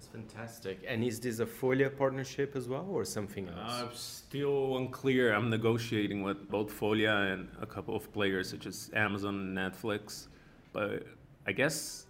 That's 0.00 0.12
fantastic. 0.12 0.82
And 0.88 1.04
is 1.04 1.20
this 1.20 1.40
a 1.40 1.44
Folha 1.46 1.94
partnership 1.94 2.56
as 2.56 2.66
well 2.68 2.86
or 2.90 3.04
something 3.04 3.46
else? 3.48 3.70
Uh, 3.70 3.88
still 3.92 4.78
unclear. 4.78 5.34
I'm 5.34 5.50
negotiating 5.50 6.22
with 6.22 6.48
both 6.48 6.72
Folha 6.72 7.34
and 7.34 7.48
a 7.60 7.66
couple 7.66 7.94
of 7.94 8.10
players 8.10 8.48
such 8.48 8.64
as 8.64 8.90
Amazon 8.94 9.34
and 9.34 9.58
Netflix. 9.58 10.28
But 10.72 11.06
I 11.46 11.52
guess 11.52 12.06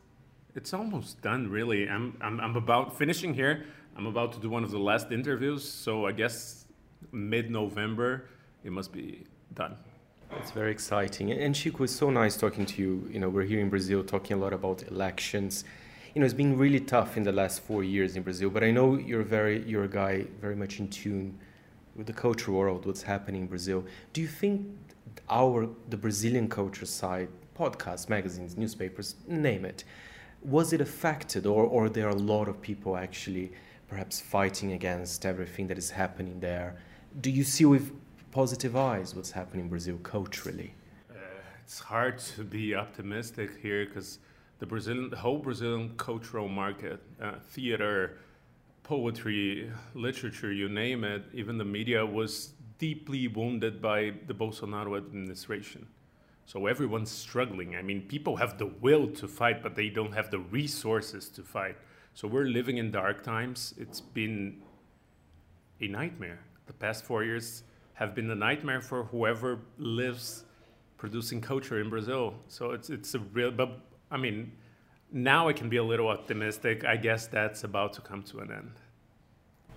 it's 0.55 0.73
almost 0.73 1.21
done, 1.21 1.51
really. 1.51 1.89
I'm, 1.89 2.17
I'm, 2.21 2.39
I'm 2.39 2.55
about 2.55 2.97
finishing 2.97 3.35
here. 3.35 3.65
I'm 3.97 4.07
about 4.07 4.35
to 4.35 4.39
do 4.39 4.49
one 4.49 4.63
of 4.63 4.71
the 4.71 4.79
last 4.79 5.11
interviews. 5.11 5.69
So 5.69 6.07
I 6.07 6.13
guess 6.13 6.67
mid 7.11 7.51
November, 7.51 8.29
it 8.63 8.71
must 8.71 8.93
be 8.93 9.25
done. 9.55 9.77
It's 10.39 10.53
very 10.53 10.71
exciting. 10.71 11.33
And 11.33 11.57
Chico, 11.57 11.83
it's 11.83 11.97
so 11.97 12.09
nice 12.09 12.37
talking 12.37 12.67
to 12.67 12.81
you. 12.81 13.09
You 13.13 13.19
know, 13.19 13.29
we're 13.29 13.47
here 13.47 13.59
in 13.59 13.69
Brazil 13.69 14.05
talking 14.05 14.37
a 14.37 14.41
lot 14.41 14.53
about 14.53 14.85
elections 14.85 15.65
you 16.15 16.21
know, 16.21 16.25
it's 16.25 16.35
been 16.35 16.57
really 16.57 16.81
tough 16.81 17.17
in 17.17 17.23
the 17.23 17.33
last 17.33 17.63
four 17.63 17.85
years 17.85 18.17
in 18.17 18.23
Brazil. 18.23 18.51
But 18.51 18.65
I 18.65 18.71
know 18.71 18.97
you're 18.97 19.23
very, 19.23 19.63
you're 19.63 19.85
a 19.85 19.89
guy 19.89 20.27
very 20.41 20.57
much 20.57 20.81
in 20.81 20.89
tune 20.89 21.39
with 21.95 22.07
the 22.07 22.13
culture 22.13 22.51
world, 22.53 22.87
what's 22.87 23.03
happening 23.03 23.43
in 23.43 23.47
Brazil. 23.47 23.85
Do 24.13 24.21
you 24.21 24.27
think 24.27 24.67
our 25.29 25.69
the 25.89 25.97
Brazilian 25.97 26.49
culture 26.49 26.87
side, 26.87 27.29
podcasts, 27.57 28.09
magazines, 28.09 28.57
newspapers, 28.57 29.17
name 29.29 29.65
it, 29.65 29.85
was 30.43 30.73
it 30.73 30.81
affected, 30.81 31.47
or 31.47 31.65
or 31.65 31.89
there 31.89 32.07
are 32.07 32.17
a 32.17 32.25
lot 32.35 32.49
of 32.49 32.61
people 32.61 32.97
actually 32.97 33.53
perhaps 33.89 34.21
fighting 34.21 34.73
against 34.73 35.27
everything 35.27 35.67
that 35.69 35.79
is 35.79 35.91
happening 35.91 36.41
there? 36.41 36.77
Do 37.21 37.31
you 37.31 37.45
see 37.45 37.65
with 37.65 37.93
positive 38.33 38.77
eyes 38.77 39.15
what's 39.15 39.33
happening 39.33 39.65
in 39.65 39.69
Brazil 39.69 39.99
culturally? 40.03 40.75
Uh, 41.11 41.15
it's 41.63 41.81
hard 41.81 42.19
to 42.19 42.45
be 42.45 42.75
optimistic 42.75 43.51
here 43.61 43.85
because 43.85 44.19
the 44.61 44.67
Brazilian, 44.67 45.11
the 45.11 45.17
whole 45.17 45.39
Brazilian 45.39 45.95
cultural 45.97 46.47
market, 46.47 47.01
uh, 47.21 47.33
theater, 47.49 48.19
poetry, 48.83 49.71
literature, 49.95 50.53
you 50.53 50.69
name 50.69 51.03
it, 51.03 51.25
even 51.33 51.59
the 51.59 51.65
media 51.65 52.05
was 52.05 52.53
deeply 52.79 53.27
wounded 53.27 53.81
by 53.81 54.13
the 54.27 54.35
Bolsonaro 54.35 54.97
administration. 54.97 55.87
So 56.45 56.67
everyone's 56.67 57.11
struggling. 57.11 57.77
I 57.77 57.83
mean, 57.83 58.03
people 58.03 58.37
have 58.37 58.59
the 58.59 58.67
will 58.67 59.07
to 59.13 59.29
fight, 59.29 59.63
but 59.63 59.77
they 59.77 59.89
don't 59.89 60.13
have 60.13 60.31
the 60.31 60.41
resources 60.41 61.29
to 61.31 61.43
fight. 61.43 61.77
So 62.15 62.29
we're 62.29 62.45
living 62.45 62.79
in 62.79 62.91
dark 62.91 63.23
times. 63.23 63.75
It's 63.79 64.01
been 64.01 64.61
a 65.81 65.87
nightmare. 65.87 66.41
The 66.67 66.73
past 66.75 67.05
four 67.05 67.25
years 67.25 67.63
have 67.95 68.15
been 68.15 68.31
a 68.31 68.35
nightmare 68.35 68.81
for 68.81 69.05
whoever 69.05 69.61
lives 69.79 70.45
producing 70.99 71.41
culture 71.41 71.81
in 71.81 71.89
Brazil. 71.89 72.35
So 72.49 72.73
it's 72.73 72.91
it's 72.91 73.15
a 73.15 73.21
real 73.21 73.51
but 73.51 73.79
I 74.11 74.17
mean, 74.17 74.53
now 75.13 75.49
I 75.49 75.53
can 75.53 75.69
be 75.69 75.77
a 75.77 75.85
little 75.85 76.09
optimistic. 76.09 76.85
I 76.85 76.97
guess 76.97 77.29
that's 77.29 77.65
about 77.65 77.93
to 77.95 78.03
come 78.03 78.23
to 78.25 78.41
an 78.41 78.51
end. 78.51 78.73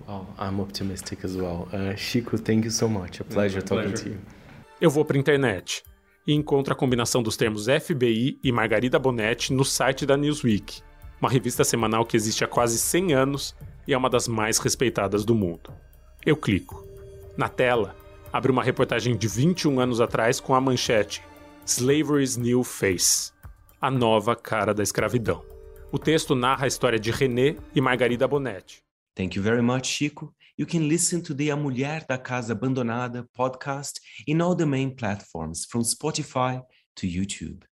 Oh, 0.08 0.26
I'm 0.38 0.60
optimistic 0.60 1.24
as 1.24 1.38
well. 1.38 1.68
Uh, 1.72 1.96
Chico, 1.96 2.38
thank 2.38 2.66
you 2.66 2.72
so 2.72 2.88
much. 2.88 3.20
A 3.20 3.24
pleasure 3.24 3.62
talking 3.62 3.92
pleasure. 3.92 4.04
to 4.04 4.10
you. 4.10 4.20
Eu 4.82 4.90
vou 4.90 5.06
para 5.06 5.18
a 5.18 5.20
internet 5.20 5.84
e 6.28 6.34
encontro 6.34 6.74
a 6.74 6.76
combinação 6.76 7.22
dos 7.22 7.38
termos 7.38 7.68
FBI 7.68 8.40
e 8.44 8.52
Margarida 8.52 8.98
Bonetti 8.98 9.54
no 9.54 9.64
site 9.64 10.06
da 10.06 10.18
Newsweek, 10.18 10.82
uma 11.22 11.30
revista 11.30 11.64
semanal 11.64 12.06
que 12.06 12.18
existe 12.18 12.44
há 12.44 12.48
quase 12.48 12.78
100 12.78 13.14
anos 13.14 13.56
e 13.88 13.94
é 13.94 13.98
uma 13.98 14.10
das 14.10 14.28
mais 14.28 14.58
respeitadas 14.58 15.24
do 15.24 15.36
mundo. 15.36 15.72
Eu 16.26 16.36
clico. 16.36 16.86
Na 17.38 17.48
tela, 17.48 17.96
abre 18.32 18.52
uma 18.52 18.64
reportagem 18.64 19.16
de 19.16 19.28
21 19.28 19.80
anos 19.80 20.02
atrás 20.02 20.40
com 20.40 20.56
a 20.56 20.60
manchete 20.60 21.22
Slavery's 21.66 22.36
New 22.36 22.64
Face 22.64 23.34
a 23.84 23.92
nova 23.92 24.34
cara 24.34 24.74
da 24.74 24.82
escravidão. 24.82 25.44
O 25.92 26.00
texto 26.00 26.34
narra 26.34 26.64
a 26.64 26.68
história 26.70 26.98
de 26.98 27.12
René 27.12 27.58
e 27.76 27.82
Margarida 27.82 28.26
Bonetti. 28.26 28.82
Thank 29.14 29.36
you 29.36 29.44
very 29.44 29.62
much, 29.62 29.88
Chico. 29.88 30.34
You 30.58 30.66
can 30.66 30.88
listen 30.88 31.22
to 31.22 31.36
the 31.36 31.50
A 31.50 31.58
Mulher 31.58 32.06
da 32.08 32.18
Casa 32.18 32.54
Abandonada 32.54 33.28
podcast 33.38 34.00
in 34.26 34.42
all 34.42 34.56
the 34.56 34.66
main 34.66 34.96
platforms, 34.96 35.66
from 35.66 35.82
Spotify 35.82 36.64
to 36.96 37.06
YouTube. 37.06 37.66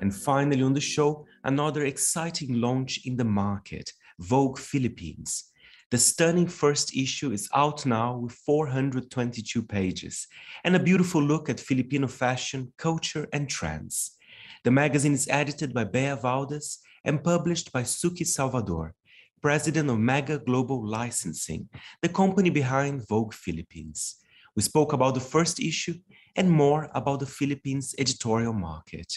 And 0.00 0.14
finally, 0.14 0.62
on 0.62 0.74
the 0.74 0.80
show, 0.80 1.26
another 1.42 1.86
exciting 1.86 2.60
launch 2.60 3.04
in 3.04 3.16
the 3.16 3.24
market 3.24 3.92
Vogue 4.20 4.58
Philippines. 4.58 5.49
The 5.90 5.98
stunning 5.98 6.46
first 6.46 6.96
issue 6.96 7.32
is 7.32 7.48
out 7.52 7.84
now 7.84 8.16
with 8.16 8.32
422 8.32 9.60
pages 9.64 10.28
and 10.62 10.76
a 10.76 10.78
beautiful 10.78 11.20
look 11.20 11.50
at 11.50 11.58
Filipino 11.58 12.06
fashion, 12.06 12.72
culture, 12.76 13.26
and 13.32 13.48
trends. 13.48 14.16
The 14.62 14.70
magazine 14.70 15.14
is 15.14 15.26
edited 15.28 15.74
by 15.74 15.82
Bea 15.82 16.14
Valdes 16.14 16.78
and 17.04 17.24
published 17.24 17.72
by 17.72 17.82
Suki 17.82 18.24
Salvador, 18.24 18.94
president 19.42 19.90
of 19.90 19.98
Mega 19.98 20.38
Global 20.38 20.86
Licensing, 20.86 21.68
the 22.02 22.08
company 22.08 22.50
behind 22.50 23.08
Vogue 23.08 23.34
Philippines. 23.34 24.20
We 24.54 24.62
spoke 24.62 24.92
about 24.92 25.14
the 25.14 25.20
first 25.34 25.58
issue 25.58 25.94
and 26.36 26.48
more 26.48 26.88
about 26.94 27.18
the 27.18 27.26
Philippines 27.26 27.96
editorial 27.98 28.52
market. 28.52 29.12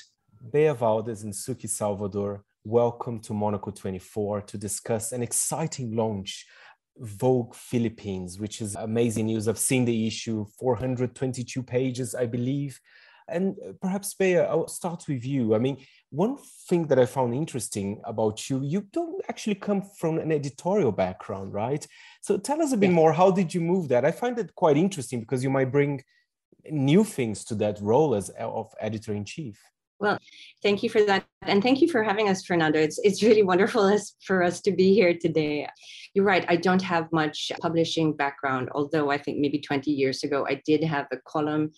Bea 0.51 0.73
Valdes 0.73 1.21
and 1.21 1.33
Suki 1.33 1.69
Salvador, 1.69 2.43
welcome 2.65 3.19
to 3.19 3.33
Monocle 3.33 3.71
24 3.71 4.41
to 4.41 4.57
discuss 4.57 5.11
an 5.11 5.21
exciting 5.21 5.95
launch 5.95 6.45
Vogue 6.97 7.53
Philippines, 7.55 8.39
which 8.39 8.61
is 8.61 8.75
amazing 8.75 9.25
news. 9.25 9.47
I've 9.47 9.57
seen 9.57 9.83
the 9.83 10.07
issue, 10.07 10.45
422 10.59 11.63
pages, 11.63 12.15
I 12.15 12.25
believe. 12.25 12.79
And 13.27 13.55
uh, 13.59 13.73
perhaps, 13.81 14.13
Bea, 14.13 14.39
I'll 14.39 14.67
start 14.67 15.05
with 15.07 15.25
you. 15.25 15.55
I 15.55 15.59
mean, 15.59 15.77
one 16.09 16.37
thing 16.69 16.87
that 16.87 16.99
I 16.99 17.05
found 17.05 17.33
interesting 17.33 18.01
about 18.05 18.49
you, 18.49 18.61
you 18.63 18.87
don't 18.93 19.23
actually 19.27 19.55
come 19.55 19.81
from 19.81 20.19
an 20.19 20.31
editorial 20.31 20.91
background, 20.91 21.53
right? 21.53 21.85
So 22.21 22.37
tell 22.37 22.61
us 22.61 22.73
a 22.73 22.77
bit 22.77 22.89
yeah. 22.89 22.95
more. 22.95 23.13
How 23.13 23.31
did 23.31 23.53
you 23.53 23.61
move 23.61 23.89
that? 23.89 24.05
I 24.05 24.11
find 24.11 24.37
it 24.37 24.55
quite 24.55 24.77
interesting 24.77 25.19
because 25.19 25.43
you 25.43 25.49
might 25.49 25.71
bring 25.71 26.03
new 26.69 27.03
things 27.03 27.43
to 27.45 27.55
that 27.55 27.79
role 27.81 28.15
as 28.15 28.29
of 28.29 28.73
editor 28.79 29.13
in 29.13 29.25
chief. 29.25 29.59
Well, 30.03 30.19
thank 30.61 30.83
you 30.83 30.89
for 30.89 31.01
that. 31.05 31.23
And 31.43 31.63
thank 31.63 31.79
you 31.79 31.87
for 31.87 32.03
having 32.03 32.27
us, 32.27 32.43
Fernando. 32.43 32.77
It's, 32.77 32.99
it's 33.05 33.23
really 33.23 33.41
wonderful 33.41 33.97
for 34.25 34.43
us 34.43 34.59
to 34.63 34.73
be 34.73 34.93
here 34.93 35.17
today. 35.17 35.65
You're 36.13 36.25
right, 36.25 36.43
I 36.49 36.57
don't 36.57 36.81
have 36.81 37.07
much 37.13 37.53
publishing 37.61 38.13
background, 38.13 38.67
although 38.75 39.11
I 39.11 39.17
think 39.17 39.37
maybe 39.37 39.59
20 39.59 39.89
years 39.91 40.25
ago 40.25 40.45
I 40.45 40.61
did 40.65 40.83
have 40.83 41.07
a 41.13 41.17
column 41.25 41.71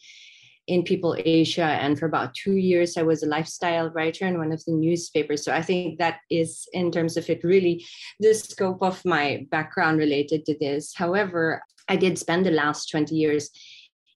in 0.66 0.82
People 0.82 1.16
Asia. 1.24 1.66
And 1.66 2.00
for 2.00 2.08
about 2.08 2.34
two 2.34 2.56
years, 2.56 2.98
I 2.98 3.04
was 3.04 3.22
a 3.22 3.28
lifestyle 3.28 3.92
writer 3.92 4.26
in 4.26 4.40
one 4.40 4.52
of 4.52 4.66
the 4.66 4.74
newspapers. 4.74 5.46
So 5.46 5.54
I 5.54 5.62
think 5.62 6.00
that 6.00 6.18
is, 6.32 6.68
in 6.74 6.92
terms 6.92 7.18
of 7.18 7.30
it, 7.30 7.44
really 7.44 7.86
the 8.20 8.34
scope 8.34 8.82
of 8.82 9.06
my 9.06 9.46
background 9.52 10.00
related 10.00 10.46
to 10.46 10.58
this. 10.60 10.96
However, 10.96 11.62
I 11.88 11.96
did 11.96 12.18
spend 12.18 12.48
the 12.48 12.50
last 12.50 12.90
20 12.90 13.14
years 13.14 13.52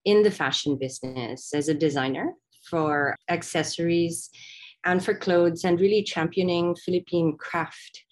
in 0.04 0.24
the 0.24 0.32
fashion 0.32 0.80
business 0.80 1.54
as 1.54 1.70
a 1.70 1.76
designer 1.76 2.34
for 2.70 3.16
accessories 3.30 4.30
and 4.86 5.04
for 5.04 5.14
clothes 5.14 5.64
and 5.64 5.80
really 5.80 6.04
championing 6.04 6.76
Philippine 6.76 7.36
craft. 7.38 8.04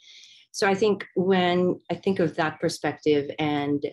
So 0.52 0.68
I 0.68 0.74
think 0.74 1.06
when 1.16 1.80
I 1.92 1.96
think 1.96 2.20
of 2.20 2.36
that 2.36 2.60
perspective 2.60 3.30
and 3.40 3.86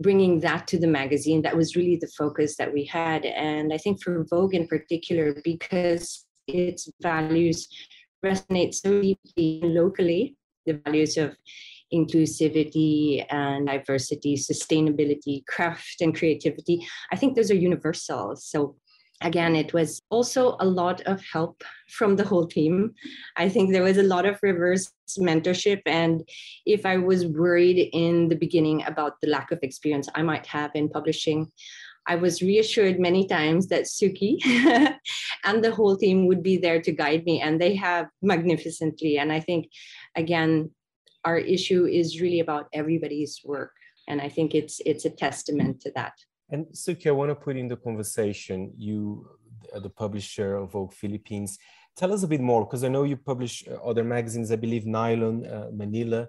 bringing 0.00 0.40
that 0.40 0.66
to 0.68 0.78
the 0.78 0.86
magazine, 0.86 1.42
that 1.42 1.56
was 1.56 1.76
really 1.76 1.96
the 1.96 2.12
focus 2.18 2.56
that 2.56 2.72
we 2.72 2.84
had. 2.84 3.24
And 3.24 3.72
I 3.72 3.78
think 3.78 4.02
for 4.02 4.24
Vogue 4.28 4.54
in 4.54 4.66
particular, 4.66 5.34
because 5.42 6.26
its 6.46 6.90
values 7.00 7.68
resonate 8.24 8.74
so 8.74 9.00
deeply 9.00 9.60
locally, 9.62 10.36
the 10.66 10.80
values 10.84 11.16
of 11.16 11.36
inclusivity 11.92 13.24
and 13.30 13.66
diversity, 13.66 14.36
sustainability, 14.36 15.44
craft 15.46 16.00
and 16.00 16.16
creativity, 16.16 16.86
I 17.10 17.16
think 17.16 17.36
those 17.36 17.50
are 17.50 17.54
universal. 17.54 18.36
So 18.36 18.76
again, 19.22 19.56
it 19.56 19.72
was 19.72 20.00
also 20.10 20.56
a 20.60 20.66
lot 20.66 21.00
of 21.02 21.22
help 21.32 21.62
from 21.88 22.16
the 22.16 22.24
whole 22.24 22.46
team. 22.46 22.94
I 23.36 23.48
think 23.48 23.72
there 23.72 23.82
was 23.82 23.98
a 23.98 24.02
lot 24.02 24.26
of 24.26 24.38
reverse 24.42 24.90
mentorship. 25.18 25.82
And 25.86 26.22
if 26.66 26.86
I 26.86 26.96
was 26.96 27.26
worried 27.26 27.90
in 27.92 28.28
the 28.28 28.36
beginning 28.36 28.84
about 28.84 29.20
the 29.20 29.28
lack 29.28 29.50
of 29.50 29.58
experience 29.62 30.08
I 30.14 30.22
might 30.22 30.46
have 30.46 30.70
in 30.74 30.88
publishing, 30.88 31.50
I 32.06 32.16
was 32.16 32.42
reassured 32.42 32.98
many 32.98 33.26
times 33.26 33.68
that 33.68 33.84
Suki 33.84 34.38
and 35.44 35.62
the 35.62 35.70
whole 35.70 35.96
team 35.96 36.26
would 36.26 36.42
be 36.42 36.56
there 36.56 36.80
to 36.80 36.92
guide 36.92 37.24
me 37.24 37.40
and 37.40 37.60
they 37.60 37.74
have 37.76 38.06
magnificently 38.22 39.18
and 39.18 39.32
i 39.32 39.40
think 39.40 39.68
again 40.16 40.70
our 41.24 41.38
issue 41.38 41.86
is 41.86 42.20
really 42.20 42.40
about 42.40 42.66
everybody's 42.72 43.40
work 43.44 43.72
and 44.08 44.20
i 44.20 44.28
think 44.28 44.54
it's 44.54 44.80
it's 44.84 45.04
a 45.04 45.10
testament 45.10 45.80
to 45.80 45.92
that 45.94 46.14
and 46.52 46.66
suki 46.82 47.06
i 47.06 47.10
want 47.10 47.30
to 47.30 47.34
put 47.34 47.56
in 47.56 47.68
the 47.68 47.76
conversation 47.76 48.72
you 48.76 49.26
the 49.80 49.90
publisher 49.90 50.56
of 50.56 50.72
vogue 50.72 50.92
philippines. 50.92 51.58
Tell 51.96 52.12
us 52.12 52.22
a 52.22 52.28
bit 52.28 52.40
more 52.40 52.64
because 52.64 52.84
i 52.84 52.88
know 52.88 53.04
you 53.04 53.16
publish 53.16 53.64
uh, 53.68 53.74
other 53.90 54.04
magazines 54.04 54.52
i 54.52 54.56
believe 54.56 54.86
nylon 54.86 55.46
uh, 55.46 55.68
manila. 55.72 56.28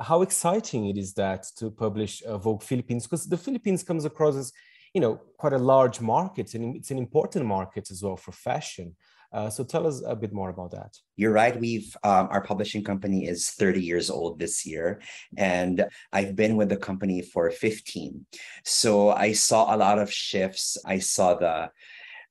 How 0.00 0.22
exciting 0.22 0.88
it 0.88 0.98
is 0.98 1.14
that 1.14 1.46
to 1.58 1.70
publish 1.70 2.22
uh, 2.22 2.38
vogue 2.38 2.62
philippines 2.62 3.04
because 3.04 3.26
the 3.26 3.36
philippines 3.36 3.82
comes 3.82 4.04
across 4.04 4.36
as 4.36 4.52
you 4.92 5.00
know 5.00 5.20
quite 5.38 5.52
a 5.52 5.58
large 5.58 6.00
market 6.00 6.54
and 6.54 6.76
it's 6.76 6.90
an 6.90 6.98
important 6.98 7.44
market 7.44 7.90
as 7.90 8.02
well 8.02 8.16
for 8.16 8.32
fashion 8.32 8.96
uh, 9.34 9.50
so 9.50 9.64
tell 9.64 9.86
us 9.86 10.00
a 10.06 10.14
bit 10.14 10.32
more 10.32 10.50
about 10.50 10.70
that. 10.70 10.96
You're 11.16 11.32
right. 11.32 11.58
We've 11.58 11.94
um, 12.04 12.28
our 12.30 12.40
publishing 12.40 12.84
company 12.84 13.26
is 13.26 13.50
30 13.50 13.82
years 13.82 14.08
old 14.08 14.38
this 14.38 14.64
year, 14.64 15.02
and 15.36 15.84
I've 16.12 16.36
been 16.36 16.56
with 16.56 16.68
the 16.68 16.76
company 16.76 17.20
for 17.20 17.50
15. 17.50 18.24
So 18.64 19.10
I 19.10 19.32
saw 19.32 19.74
a 19.74 19.76
lot 19.76 19.98
of 19.98 20.12
shifts. 20.12 20.78
I 20.86 21.00
saw 21.00 21.34
the 21.34 21.70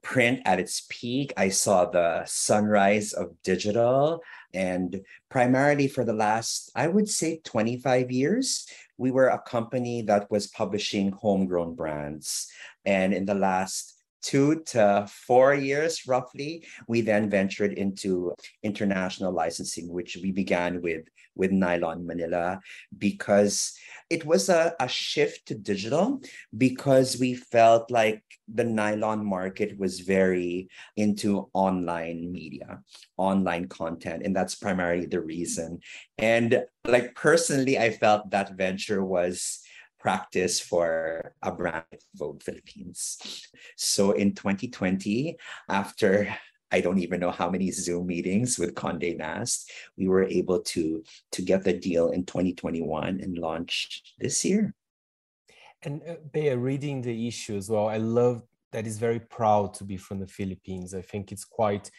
print 0.01 0.41
at 0.45 0.59
its 0.59 0.85
peak. 0.89 1.33
I 1.35 1.49
saw 1.49 1.85
the 1.85 2.23
sunrise 2.25 3.13
of 3.13 3.35
digital. 3.43 4.21
And 4.53 5.01
primarily 5.29 5.87
for 5.87 6.05
the 6.05 6.13
last, 6.13 6.71
I 6.75 6.87
would 6.87 7.09
say 7.09 7.41
25 7.43 8.11
years, 8.11 8.67
we 8.97 9.11
were 9.11 9.29
a 9.29 9.41
company 9.41 10.03
that 10.03 10.29
was 10.29 10.47
publishing 10.47 11.11
homegrown 11.11 11.75
brands. 11.75 12.47
And 12.85 13.13
in 13.13 13.25
the 13.25 13.33
last 13.33 13.92
two 14.23 14.61
to 14.61 15.05
four 15.09 15.53
years 15.53 16.07
roughly 16.07 16.65
we 16.87 17.01
then 17.01 17.29
ventured 17.29 17.73
into 17.73 18.33
international 18.63 19.31
licensing 19.31 19.91
which 19.91 20.17
we 20.23 20.31
began 20.31 20.81
with 20.81 21.03
with 21.35 21.51
nylon 21.51 22.05
manila 22.07 22.59
because 22.97 23.77
it 24.09 24.25
was 24.25 24.49
a, 24.49 24.73
a 24.79 24.87
shift 24.87 25.47
to 25.47 25.55
digital 25.55 26.21
because 26.57 27.19
we 27.19 27.33
felt 27.33 27.91
like 27.91 28.21
the 28.47 28.63
nylon 28.63 29.25
market 29.25 29.77
was 29.77 29.99
very 30.01 30.69
into 30.97 31.49
online 31.53 32.31
media 32.31 32.79
online 33.17 33.67
content 33.67 34.23
and 34.23 34.35
that's 34.35 34.55
primarily 34.55 35.05
the 35.05 35.21
reason. 35.21 35.79
And 36.17 36.65
like 36.85 37.15
personally 37.15 37.79
i 37.79 37.89
felt 37.89 38.29
that 38.29 38.57
venture 38.57 39.03
was 39.03 39.62
practice 40.03 40.59
for 40.59 41.33
a 41.41 41.51
brand 41.51 41.85
Vogue 42.13 42.43
Philippines. 42.43 43.17
So 43.77 44.11
in 44.11 44.35
2020, 44.35 45.37
after 45.69 46.27
I 46.71 46.81
don't 46.81 46.99
even 46.99 47.21
know 47.21 47.31
how 47.31 47.49
many 47.49 47.71
Zoom 47.71 48.07
meetings 48.07 48.59
with 48.59 48.75
Condé 48.75 49.15
Nast, 49.15 49.71
we 49.97 50.07
were 50.09 50.23
able 50.23 50.59
to 50.73 51.03
to 51.31 51.41
get 51.41 51.63
the 51.63 51.73
deal 51.73 52.09
in 52.09 52.25
2021 52.25 53.21
and 53.21 53.37
launch 53.37 54.03
this 54.19 54.43
year. 54.43 54.75
And 55.83 56.01
uh, 56.07 56.15
Bea, 56.33 56.55
reading 56.55 57.01
the 57.01 57.27
issue 57.27 57.55
as 57.55 57.69
well, 57.69 57.87
I 57.87 57.97
love 57.97 58.43
that 58.73 58.87
is 58.87 58.97
very 58.97 59.19
proud 59.19 59.73
to 59.75 59.83
be 59.85 59.97
from 59.97 60.19
the 60.19 60.27
Philippines. 60.27 60.93
I 60.93 61.01
think 61.01 61.31
it's 61.31 61.45
quite 61.45 61.91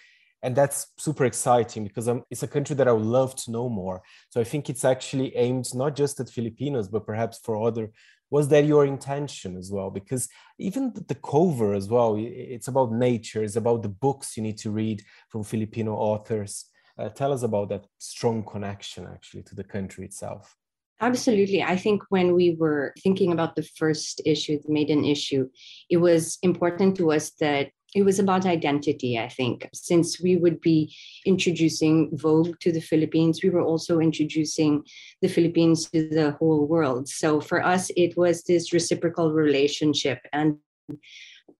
and 0.45 0.55
that's 0.55 0.89
super 0.99 1.25
exciting 1.25 1.85
because 1.85 2.07
um, 2.07 2.23
it's 2.31 2.43
a 2.43 2.47
country 2.47 2.77
that 2.77 2.87
I 2.87 2.93
would 2.93 3.07
love 3.07 3.35
to 3.37 3.51
know 3.51 3.71
more. 3.71 4.03
So 4.29 4.43
I 4.43 4.45
think 4.45 4.69
it's 4.69 4.85
actually 4.85 5.35
aimed 5.37 5.75
not 5.75 5.97
just 5.97 6.21
at 6.21 6.29
Filipinos, 6.29 6.87
but 6.87 7.07
perhaps 7.07 7.41
for 7.43 7.67
other. 7.67 7.91
Was 8.31 8.49
that 8.49 8.67
your 8.67 8.85
intention 8.85 9.57
as 9.57 9.71
well? 9.73 9.91
Because 9.91 10.29
even 10.59 10.93
the 11.09 11.15
cover 11.15 11.73
as 11.73 11.89
well, 11.89 12.17
it's 12.19 12.69
about 12.69 12.93
nature, 12.93 13.43
it's 13.43 13.57
about 13.57 13.83
the 13.83 13.89
books 13.89 14.37
you 14.37 14.43
need 14.43 14.59
to 14.59 14.71
read 14.71 15.03
from 15.31 15.45
Filipino 15.45 15.95
authors. 15.95 16.67
Uh, 16.99 17.09
tell 17.09 17.33
us 17.33 17.43
about 17.43 17.71
that 17.71 17.87
strong 17.99 18.45
connection 18.45 19.07
actually 19.07 19.45
to 19.45 19.55
the 19.55 19.65
country 19.65 20.05
itself. 20.05 20.57
Absolutely. 21.01 21.63
I 21.63 21.77
think 21.77 22.03
when 22.09 22.35
we 22.35 22.57
were 22.59 22.95
thinking 23.03 23.33
about 23.33 23.57
the 23.57 23.69
first 23.79 24.21
issue, 24.25 24.59
the 24.65 24.73
maiden 24.73 25.05
issue, 25.05 25.49
it 25.91 25.97
was 25.97 26.39
important 26.43 26.97
to 26.99 27.13
us 27.13 27.31
that 27.41 27.71
it 27.95 28.05
was 28.05 28.19
about 28.19 28.45
identity, 28.45 29.19
I 29.19 29.29
think. 29.29 29.69
Since 29.73 30.21
we 30.21 30.37
would 30.37 30.61
be 30.61 30.95
introducing 31.25 32.11
Vogue 32.13 32.59
to 32.61 32.73
the 32.73 32.81
Philippines, 32.81 33.41
we 33.43 33.51
were 33.51 33.63
also 33.63 34.01
introducing 34.01 34.85
the 35.23 35.29
Philippines 35.29 35.89
to 35.91 36.09
the 36.09 36.33
whole 36.33 36.67
world. 36.67 37.09
So 37.09 37.41
for 37.41 37.65
us, 37.65 37.91
it 37.97 38.17
was 38.17 38.43
this 38.43 38.73
reciprocal 38.73 39.33
relationship. 39.33 40.21
And 40.33 40.59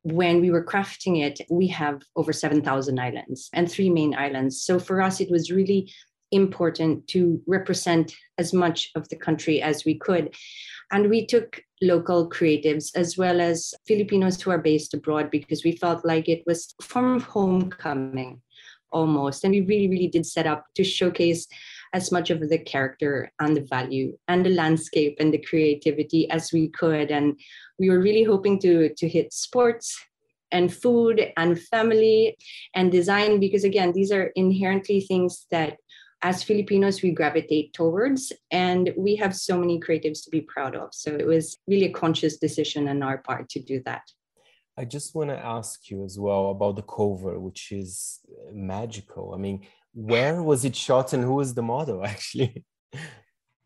when 0.03 0.41
we 0.41 0.51
were 0.51 0.65
crafting 0.65 1.25
it, 1.25 1.41
we 1.49 1.69
have 1.69 2.03
over 2.17 2.33
7,000 2.33 2.99
islands 2.99 3.49
and 3.53 3.71
three 3.71 3.89
main 3.89 4.15
islands. 4.15 4.61
So 4.61 4.79
for 4.79 5.01
us, 5.01 5.21
it 5.21 5.31
was 5.31 5.53
really 5.53 5.93
important 6.31 7.07
to 7.09 7.41
represent 7.47 8.15
as 8.39 8.53
much 8.53 8.91
of 8.95 9.09
the 9.09 9.17
country 9.17 9.63
as 9.63 9.85
we 9.85 9.99
could. 9.99 10.35
And 10.91 11.09
we 11.09 11.27
took 11.27 11.61
local 11.83 12.29
creatives 12.29 12.91
as 12.95 13.17
well 13.17 13.41
as 13.41 13.75
Filipinos 13.87 14.41
who 14.41 14.51
are 14.51 14.59
based 14.59 14.95
abroad 14.95 15.31
because 15.31 15.65
we 15.65 15.77
felt 15.77 16.05
like 16.05 16.29
it 16.29 16.43
was 16.47 16.75
a 16.81 16.85
form 16.85 17.17
of 17.17 17.25
homecoming 17.25 18.41
almost. 18.91 19.45
And 19.45 19.53
we 19.53 19.61
really, 19.61 19.89
really 19.89 20.09
did 20.09 20.25
set 20.25 20.47
up 20.47 20.67
to 20.77 20.85
showcase 20.85 21.47
as 21.93 22.11
much 22.11 22.31
of 22.31 22.41
the 22.49 22.59
character 22.59 23.31
and 23.41 23.57
the 23.57 23.63
value 23.63 24.17
and 24.29 24.45
the 24.45 24.51
landscape 24.51 25.17
and 25.21 25.33
the 25.33 25.39
creativity 25.39 26.31
as 26.31 26.53
we 26.53 26.69
could. 26.69 27.11
And 27.11 27.39
we 27.79 27.91
were 27.91 28.01
really 28.01 28.25
hoping 28.25 28.59
to, 28.61 28.93
to 28.95 29.09
hit 29.09 29.33
sports 29.33 29.97
and 30.55 30.73
food 30.73 31.33
and 31.37 31.61
family 31.61 32.37
and 32.75 32.93
design 32.93 33.41
because 33.41 33.65
again 33.65 33.93
these 33.93 34.13
are 34.13 34.31
inherently 34.37 35.01
things 35.01 35.47
that 35.51 35.77
as 36.25 36.43
Filipinos, 36.43 37.03
we 37.03 37.11
gravitate 37.11 37.75
towards, 37.75 38.33
and 38.51 38.95
we 38.97 39.15
have 39.15 39.37
so 39.37 39.59
many 39.59 39.79
creatives 39.79 40.25
to 40.25 40.31
be 40.31 40.41
proud 40.41 40.75
of. 40.75 40.89
So 40.93 41.11
it 41.15 41.27
was 41.27 41.59
really 41.69 41.85
a 41.85 41.93
conscious 41.93 42.39
decision 42.39 42.89
on 42.89 43.03
our 43.03 43.19
part 43.19 43.51
to 43.51 43.61
do 43.61 43.83
that. 43.85 44.03
I 44.79 44.87
just 44.87 45.15
want 45.15 45.29
to 45.29 45.39
ask 45.39 45.91
you 45.91 46.03
as 46.03 46.19
well 46.19 46.51
about 46.51 46.77
the 46.77 46.83
cover, 46.83 47.39
which 47.39 47.73
is 47.73 48.21
magical. 48.51 49.35
I 49.35 49.37
mean, 49.37 49.67
where 49.93 50.43
was 50.43 50.65
it 50.65 50.75
shot 50.75 51.13
and 51.13 51.23
who 51.23 51.35
was 51.35 51.53
the 51.53 51.63
model 51.63 52.03
actually? 52.13 52.65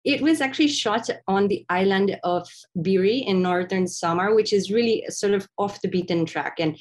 It 0.03 0.21
was 0.21 0.41
actually 0.41 0.69
shot 0.69 1.09
on 1.29 1.47
the 1.47 1.65
island 1.69 2.19
of 2.25 2.49
Biri 2.77 3.25
in 3.25 3.41
northern 3.41 3.87
Samar, 3.87 4.35
which 4.35 4.53
is 4.53 4.73
really 4.73 5.05
sort 5.11 5.35
of 5.35 5.47
off 5.59 5.81
the 5.81 5.89
beaten 5.89 6.27
track. 6.27 6.57
And 6.59 6.77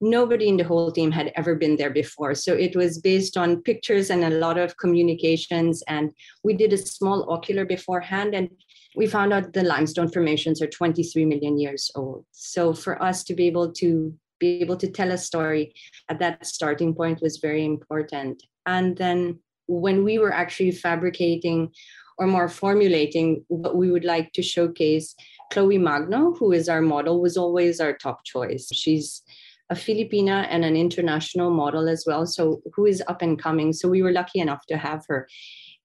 nobody 0.00 0.48
in 0.48 0.56
the 0.56 0.64
whole 0.64 0.90
team 0.90 1.10
had 1.10 1.32
ever 1.36 1.54
been 1.54 1.76
there 1.76 1.90
before. 1.90 2.34
So 2.34 2.54
it 2.54 2.74
was 2.74 2.98
based 2.98 3.36
on 3.36 3.62
pictures 3.62 4.10
and 4.10 4.24
a 4.24 4.30
lot 4.30 4.58
of 4.58 4.76
communications. 4.78 5.82
And 5.88 6.10
we 6.42 6.54
did 6.54 6.72
a 6.72 6.78
small 6.78 7.30
ocular 7.30 7.64
beforehand 7.64 8.34
and 8.34 8.48
we 8.96 9.06
found 9.06 9.32
out 9.32 9.52
the 9.52 9.62
limestone 9.62 10.10
formations 10.10 10.60
are 10.62 10.66
23 10.66 11.24
million 11.24 11.58
years 11.58 11.90
old. 11.94 12.24
So 12.32 12.72
for 12.72 13.00
us 13.02 13.22
to 13.24 13.34
be 13.34 13.46
able 13.46 13.72
to 13.72 14.14
be 14.38 14.60
able 14.62 14.76
to 14.78 14.90
tell 14.90 15.12
a 15.12 15.18
story 15.18 15.74
at 16.08 16.18
that 16.18 16.46
starting 16.46 16.94
point 16.94 17.20
was 17.20 17.36
very 17.36 17.64
important. 17.64 18.42
And 18.64 18.96
then 18.96 19.38
when 19.66 20.02
we 20.02 20.18
were 20.18 20.32
actually 20.32 20.72
fabricating 20.72 21.70
or 22.18 22.26
more 22.26 22.48
formulating 22.48 23.44
what 23.48 23.76
we 23.76 23.90
would 23.90 24.04
like 24.04 24.32
to 24.32 24.42
showcase, 24.42 25.14
Chloe 25.52 25.78
Magno, 25.78 26.32
who 26.32 26.52
is 26.52 26.68
our 26.68 26.82
model, 26.82 27.20
was 27.20 27.36
always 27.36 27.80
our 27.80 27.92
top 27.92 28.24
choice. 28.24 28.68
She's 28.72 29.22
a 29.70 29.74
Filipina 29.74 30.46
and 30.50 30.64
an 30.64 30.76
international 30.76 31.50
model 31.50 31.88
as 31.88 32.04
well. 32.06 32.26
So 32.26 32.60
who 32.74 32.86
is 32.86 33.02
up 33.06 33.22
and 33.22 33.40
coming. 33.40 33.72
So 33.72 33.88
we 33.88 34.02
were 34.02 34.12
lucky 34.12 34.40
enough 34.40 34.66
to 34.66 34.76
have 34.76 35.04
her. 35.08 35.28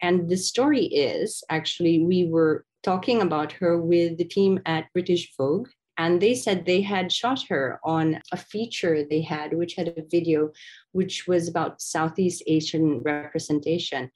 And 0.01 0.27
the 0.29 0.37
story 0.37 0.85
is 0.85 1.43
actually 1.49 2.03
we 2.03 2.25
were 2.25 2.65
talking 2.83 3.21
about 3.21 3.51
her 3.53 3.81
with 3.81 4.17
the 4.17 4.25
team 4.25 4.59
at 4.65 4.91
British 4.93 5.35
Vogue. 5.37 5.69
And 5.97 6.21
they 6.21 6.35
said 6.35 6.65
they 6.65 6.81
had 6.81 7.11
shot 7.11 7.43
her 7.47 7.79
on 7.85 8.19
a 8.31 8.37
feature 8.37 9.05
they 9.09 9.21
had, 9.21 9.53
which 9.53 9.75
had 9.75 9.87
a 9.87 10.03
video, 10.11 10.51
which 10.91 11.25
was 11.25 11.47
about 11.47 11.81
Southeast 11.81 12.43
Asian 12.47 12.99
representation. 12.99 14.11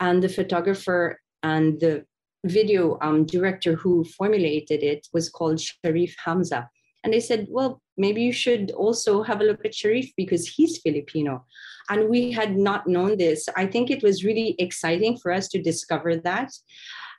And 0.00 0.22
the 0.22 0.30
photographer 0.30 1.20
and 1.42 1.78
the 1.80 2.04
video 2.44 2.98
um, 3.02 3.26
director 3.26 3.74
who 3.74 4.04
formulated 4.04 4.82
it 4.82 5.06
was 5.12 5.28
called 5.28 5.60
Sharif 5.60 6.14
Hamza. 6.24 6.70
And 7.04 7.12
they 7.12 7.20
said, 7.20 7.46
well, 7.48 7.80
maybe 7.96 8.22
you 8.22 8.32
should 8.32 8.70
also 8.72 9.22
have 9.22 9.40
a 9.40 9.44
look 9.44 9.64
at 9.64 9.74
Sharif 9.74 10.10
because 10.16 10.48
he's 10.48 10.78
Filipino. 10.78 11.44
And 11.88 12.08
we 12.08 12.32
had 12.32 12.56
not 12.56 12.86
known 12.86 13.16
this. 13.16 13.48
I 13.56 13.66
think 13.66 13.90
it 13.90 14.02
was 14.02 14.24
really 14.24 14.56
exciting 14.58 15.16
for 15.18 15.32
us 15.32 15.48
to 15.48 15.62
discover 15.62 16.16
that. 16.16 16.52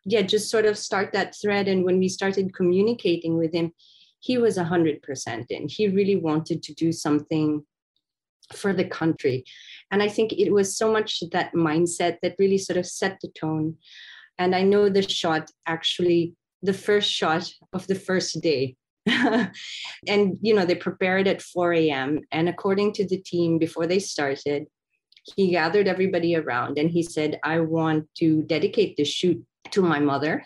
Yeah, 0.05 0.21
just 0.21 0.49
sort 0.49 0.65
of 0.65 0.77
start 0.77 1.13
that 1.13 1.35
thread. 1.41 1.67
And 1.67 1.83
when 1.83 1.99
we 1.99 2.09
started 2.09 2.53
communicating 2.53 3.37
with 3.37 3.53
him, 3.53 3.73
he 4.19 4.37
was 4.37 4.57
100% 4.57 5.45
in. 5.49 5.67
He 5.69 5.87
really 5.87 6.17
wanted 6.17 6.61
to 6.63 6.73
do 6.73 6.91
something 6.91 7.63
for 8.53 8.73
the 8.73 8.85
country. 8.85 9.45
And 9.91 10.03
I 10.03 10.09
think 10.09 10.33
it 10.33 10.51
was 10.51 10.77
so 10.77 10.91
much 10.91 11.23
that 11.31 11.53
mindset 11.53 12.17
that 12.21 12.35
really 12.39 12.57
sort 12.57 12.77
of 12.77 12.85
set 12.85 13.19
the 13.21 13.29
tone. 13.29 13.75
And 14.37 14.55
I 14.55 14.63
know 14.63 14.89
the 14.89 15.07
shot 15.07 15.51
actually, 15.65 16.35
the 16.61 16.73
first 16.73 17.11
shot 17.11 17.49
of 17.73 17.87
the 17.87 17.95
first 17.95 18.41
day 18.41 18.75
and 20.07 20.37
you 20.41 20.53
know 20.53 20.65
they 20.65 20.75
prepared 20.75 21.27
at 21.27 21.41
4 21.41 21.73
a.m 21.73 22.19
and 22.31 22.49
according 22.49 22.93
to 22.93 23.07
the 23.07 23.17
team 23.17 23.57
before 23.57 23.87
they 23.87 23.99
started 23.99 24.67
he 25.35 25.51
gathered 25.51 25.87
everybody 25.87 26.35
around 26.35 26.77
and 26.77 26.89
he 26.89 27.03
said 27.03 27.39
i 27.43 27.59
want 27.59 28.07
to 28.15 28.43
dedicate 28.43 28.97
this 28.97 29.09
shoot 29.09 29.43
to 29.71 29.81
my 29.81 29.99
mother 29.99 30.43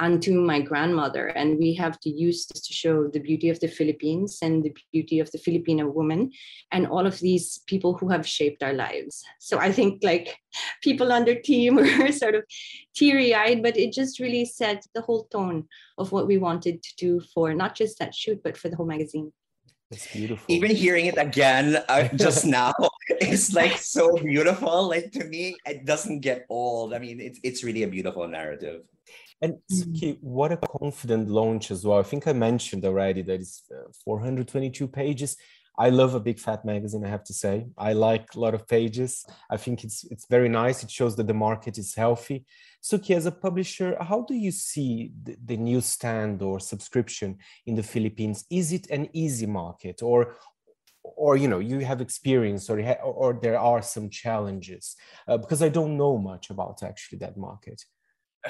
and 0.00 0.22
to 0.22 0.32
my 0.40 0.60
grandmother. 0.60 1.26
And 1.28 1.58
we 1.58 1.74
have 1.74 2.00
to 2.00 2.10
use 2.10 2.46
this 2.46 2.62
to 2.66 2.72
show 2.72 3.06
the 3.06 3.20
beauty 3.20 3.50
of 3.50 3.60
the 3.60 3.68
Philippines 3.68 4.38
and 4.42 4.64
the 4.64 4.74
beauty 4.92 5.20
of 5.20 5.30
the 5.30 5.38
Filipino 5.38 5.88
woman 5.88 6.32
and 6.72 6.86
all 6.86 7.06
of 7.06 7.20
these 7.20 7.60
people 7.66 7.96
who 7.96 8.08
have 8.08 8.26
shaped 8.26 8.62
our 8.62 8.72
lives. 8.72 9.22
So 9.38 9.58
I 9.58 9.70
think 9.70 10.02
like 10.02 10.36
people 10.82 11.12
on 11.12 11.24
their 11.24 11.40
team 11.40 11.76
were 11.98 12.12
sort 12.12 12.34
of 12.34 12.44
teary 12.96 13.34
eyed, 13.34 13.62
but 13.62 13.76
it 13.76 13.92
just 13.92 14.18
really 14.18 14.46
set 14.46 14.86
the 14.94 15.02
whole 15.02 15.24
tone 15.24 15.68
of 15.98 16.12
what 16.12 16.26
we 16.26 16.38
wanted 16.38 16.82
to 16.82 16.96
do 16.96 17.20
for 17.34 17.52
not 17.54 17.76
just 17.76 17.98
that 17.98 18.14
shoot, 18.14 18.42
but 18.42 18.56
for 18.56 18.70
the 18.70 18.76
whole 18.76 18.86
magazine. 18.86 19.32
It's 19.90 20.06
beautiful. 20.12 20.44
Even 20.48 20.70
hearing 20.70 21.06
it 21.06 21.18
again 21.18 21.82
uh, 21.88 22.08
just 22.14 22.46
now 22.46 22.72
is 23.20 23.52
like 23.54 23.76
so 23.76 24.16
beautiful. 24.16 24.88
Like 24.88 25.10
to 25.12 25.24
me, 25.24 25.56
it 25.66 25.84
doesn't 25.84 26.20
get 26.20 26.46
old. 26.48 26.94
I 26.94 27.00
mean, 27.00 27.20
it's 27.20 27.40
it's 27.42 27.64
really 27.64 27.82
a 27.82 27.88
beautiful 27.88 28.26
narrative. 28.28 28.82
And 29.42 29.56
Suki, 29.72 30.18
what 30.20 30.52
a 30.52 30.58
confident 30.58 31.28
launch 31.28 31.70
as 31.70 31.84
well. 31.84 31.98
I 31.98 32.02
think 32.02 32.26
I 32.26 32.32
mentioned 32.32 32.84
already 32.84 33.22
that 33.22 33.40
it's 33.40 33.62
uh, 33.70 33.90
422 34.04 34.86
pages. 34.86 35.36
I 35.78 35.88
love 35.88 36.14
a 36.14 36.20
big 36.20 36.38
fat 36.38 36.62
magazine, 36.64 37.06
I 37.06 37.08
have 37.08 37.24
to 37.24 37.32
say. 37.32 37.68
I 37.78 37.94
like 37.94 38.34
a 38.34 38.40
lot 38.40 38.52
of 38.52 38.68
pages. 38.68 39.24
I 39.50 39.56
think 39.56 39.82
it's 39.82 40.04
it's 40.04 40.26
very 40.26 40.50
nice. 40.50 40.82
It 40.82 40.90
shows 40.90 41.16
that 41.16 41.26
the 41.26 41.32
market 41.48 41.78
is 41.78 41.94
healthy. 41.94 42.44
Suki, 42.82 43.16
as 43.16 43.24
a 43.24 43.32
publisher, 43.32 43.96
how 44.00 44.22
do 44.28 44.34
you 44.34 44.50
see 44.50 45.12
the, 45.22 45.36
the 45.42 45.56
newsstand 45.56 46.42
or 46.42 46.60
subscription 46.60 47.38
in 47.64 47.76
the 47.76 47.82
Philippines? 47.82 48.44
Is 48.50 48.72
it 48.72 48.90
an 48.90 49.08
easy 49.14 49.46
market 49.46 50.02
or 50.02 50.36
or 51.02 51.36
you 51.38 51.48
know 51.48 51.60
you 51.60 51.78
have 51.80 52.02
experience 52.02 52.68
or 52.68 52.78
or 53.02 53.38
there 53.40 53.58
are 53.58 53.80
some 53.80 54.10
challenges 54.10 54.96
uh, 55.28 55.38
because 55.38 55.62
i 55.62 55.68
don't 55.68 55.96
know 55.96 56.18
much 56.18 56.50
about 56.50 56.82
actually 56.82 57.18
that 57.18 57.38
market 57.38 57.82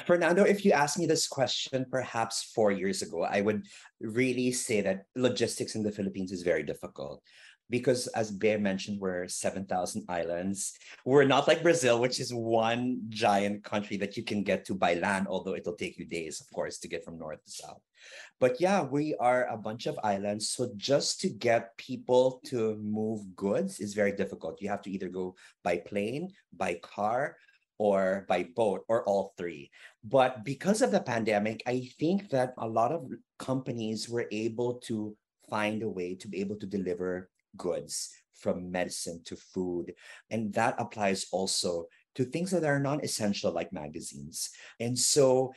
Fernando, 0.06 0.44
if 0.44 0.64
you 0.64 0.72
asked 0.72 0.98
me 0.98 1.06
this 1.06 1.26
question 1.26 1.84
perhaps 1.90 2.52
four 2.54 2.70
years 2.70 3.02
ago, 3.02 3.24
I 3.24 3.40
would 3.40 3.66
really 4.00 4.52
say 4.52 4.80
that 4.82 5.04
logistics 5.16 5.74
in 5.74 5.82
the 5.82 5.90
Philippines 5.90 6.30
is 6.30 6.42
very 6.42 6.62
difficult 6.62 7.22
because 7.70 8.08
as 8.08 8.30
Bea 8.30 8.56
mentioned, 8.56 9.00
we're 9.00 9.28
7,000 9.28 10.04
islands. 10.08 10.74
We're 11.04 11.24
not 11.24 11.46
like 11.46 11.62
Brazil, 11.62 12.00
which 12.00 12.18
is 12.20 12.34
one 12.34 13.02
giant 13.08 13.62
country 13.64 13.96
that 13.98 14.16
you 14.16 14.24
can 14.24 14.42
get 14.42 14.64
to 14.66 14.74
by 14.74 14.94
land, 14.94 15.28
although 15.28 15.54
it'll 15.54 15.76
take 15.76 15.96
you 15.96 16.04
days, 16.04 16.40
of 16.40 16.50
course, 16.52 16.78
to 16.78 16.88
get 16.88 17.04
from 17.04 17.18
north 17.18 17.42
to 17.44 17.50
south. 17.50 17.80
But 18.40 18.60
yeah, 18.60 18.82
we 18.82 19.14
are 19.20 19.46
a 19.46 19.56
bunch 19.56 19.86
of 19.86 19.98
islands. 20.02 20.50
So 20.50 20.72
just 20.76 21.20
to 21.20 21.28
get 21.28 21.76
people 21.76 22.40
to 22.46 22.76
move 22.76 23.36
goods 23.36 23.78
is 23.78 23.94
very 23.94 24.12
difficult. 24.12 24.60
You 24.60 24.68
have 24.68 24.82
to 24.82 24.90
either 24.90 25.08
go 25.08 25.36
by 25.62 25.78
plane, 25.78 26.32
by 26.52 26.74
car, 26.82 27.36
or 27.80 28.26
by 28.28 28.44
boat 28.44 28.84
or 28.92 29.02
all 29.08 29.32
three. 29.40 29.70
But 30.04 30.44
because 30.44 30.82
of 30.82 30.92
the 30.92 31.00
pandemic, 31.00 31.62
I 31.66 31.88
think 31.98 32.28
that 32.28 32.52
a 32.58 32.68
lot 32.68 32.92
of 32.92 33.08
companies 33.38 34.06
were 34.06 34.28
able 34.30 34.74
to 34.84 35.16
find 35.48 35.82
a 35.82 35.88
way 35.88 36.14
to 36.16 36.28
be 36.28 36.44
able 36.44 36.56
to 36.56 36.66
deliver 36.66 37.30
goods 37.56 38.12
from 38.36 38.70
medicine 38.70 39.24
to 39.24 39.34
food. 39.34 39.94
And 40.28 40.52
that 40.52 40.76
applies 40.76 41.24
also 41.32 41.86
to 42.16 42.24
things 42.28 42.50
that 42.50 42.68
are 42.68 42.78
non 42.78 43.00
essential, 43.00 43.50
like 43.50 43.72
magazines. 43.72 44.50
And 44.78 44.98
so 44.98 45.54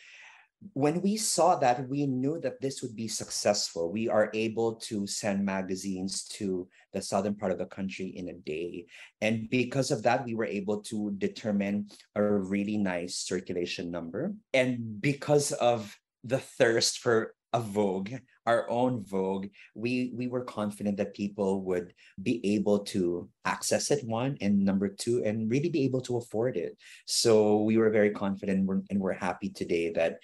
when 0.73 1.01
we 1.01 1.17
saw 1.17 1.55
that, 1.57 1.87
we 1.89 2.05
knew 2.05 2.39
that 2.39 2.61
this 2.61 2.81
would 2.81 2.95
be 2.95 3.07
successful. 3.07 3.91
We 3.91 4.07
are 4.07 4.31
able 4.33 4.75
to 4.87 5.05
send 5.05 5.45
magazines 5.45 6.23
to 6.39 6.67
the 6.93 7.01
southern 7.01 7.35
part 7.35 7.51
of 7.51 7.57
the 7.57 7.65
country 7.65 8.07
in 8.15 8.29
a 8.29 8.33
day. 8.33 8.85
And 9.21 9.49
because 9.49 9.91
of 9.91 10.03
that, 10.03 10.25
we 10.25 10.35
were 10.35 10.45
able 10.45 10.81
to 10.83 11.11
determine 11.17 11.89
a 12.15 12.23
really 12.23 12.77
nice 12.77 13.15
circulation 13.15 13.91
number. 13.91 14.33
And 14.53 15.01
because 15.01 15.51
of 15.51 15.97
the 16.23 16.39
thirst 16.39 16.99
for 16.99 17.35
a 17.53 17.61
Vogue, 17.61 18.11
our 18.45 18.69
own 18.69 19.03
Vogue, 19.05 19.47
we 19.75 20.11
we 20.15 20.27
were 20.27 20.43
confident 20.43 20.97
that 20.97 21.13
people 21.13 21.61
would 21.61 21.93
be 22.21 22.41
able 22.55 22.79
to 22.79 23.29
access 23.45 23.91
it. 23.91 24.03
One 24.05 24.37
and 24.41 24.65
number 24.65 24.89
two, 24.89 25.23
and 25.23 25.49
really 25.49 25.69
be 25.69 25.85
able 25.85 26.01
to 26.01 26.17
afford 26.17 26.57
it. 26.57 26.77
So 27.05 27.61
we 27.61 27.77
were 27.77 27.89
very 27.89 28.11
confident, 28.11 28.67
and 28.89 28.99
we're, 28.99 29.13
happy 29.13 29.49
today 29.49 29.91
that 29.91 30.17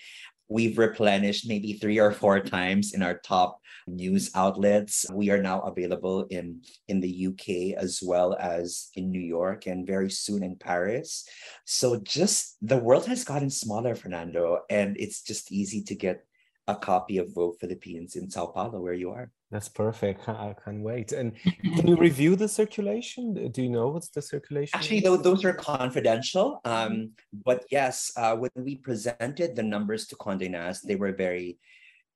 we've 0.50 0.78
replenished 0.80 1.48
maybe 1.48 1.74
three 1.74 2.00
or 2.00 2.12
four 2.12 2.40
times 2.40 2.94
in 2.94 3.04
our 3.04 3.20
top 3.20 3.62
news 3.88 4.32
outlets. 4.36 5.06
We 5.14 5.30
are 5.30 5.42
now 5.42 5.62
available 5.62 6.26
in 6.30 6.62
in 6.88 7.00
the 7.00 7.28
UK 7.28 7.78
as 7.78 8.02
well 8.04 8.36
as 8.40 8.90
in 8.96 9.12
New 9.12 9.22
York 9.22 9.68
and 9.68 9.86
very 9.86 10.10
soon 10.10 10.44
in 10.44 10.56
Paris. 10.56 11.28
So 11.66 12.02
just 12.02 12.58
the 12.62 12.78
world 12.78 13.06
has 13.06 13.24
gotten 13.24 13.50
smaller, 13.50 13.96
Fernando, 13.96 14.62
and 14.70 14.98
it's 14.98 15.22
just 15.22 15.52
easy 15.52 15.84
to 15.84 15.96
get 15.96 16.26
a 16.70 16.76
copy 16.76 17.18
of 17.18 17.34
Vogue 17.34 17.58
Philippines 17.60 18.16
in 18.16 18.30
Sao 18.30 18.46
Paulo, 18.46 18.80
where 18.80 18.94
you 18.94 19.10
are. 19.10 19.32
That's 19.52 19.68
perfect. 19.68 20.30
I 20.30 20.56
can't 20.64 20.84
wait. 20.84 21.12
And 21.12 21.34
can 21.76 21.88
you 21.88 21.96
review 21.96 22.36
the 22.36 22.48
circulation? 22.48 23.52
Do 23.52 23.64
you 23.64 23.70
know 23.70 23.88
what's 23.90 24.10
the 24.10 24.22
circulation? 24.22 24.78
Actually, 24.78 25.00
those, 25.00 25.24
those 25.24 25.44
are 25.44 25.54
confidential. 25.54 26.62
Um, 26.66 27.12
but 27.34 27.66
yes, 27.72 28.12
uh, 28.16 28.36
when 28.36 28.52
we 28.56 28.76
presented 28.76 29.56
the 29.56 29.64
numbers 29.64 30.06
to 30.08 30.16
Condé 30.16 30.50
Nast, 30.52 30.88
they 30.88 30.96
were 30.96 31.14
very, 31.14 31.58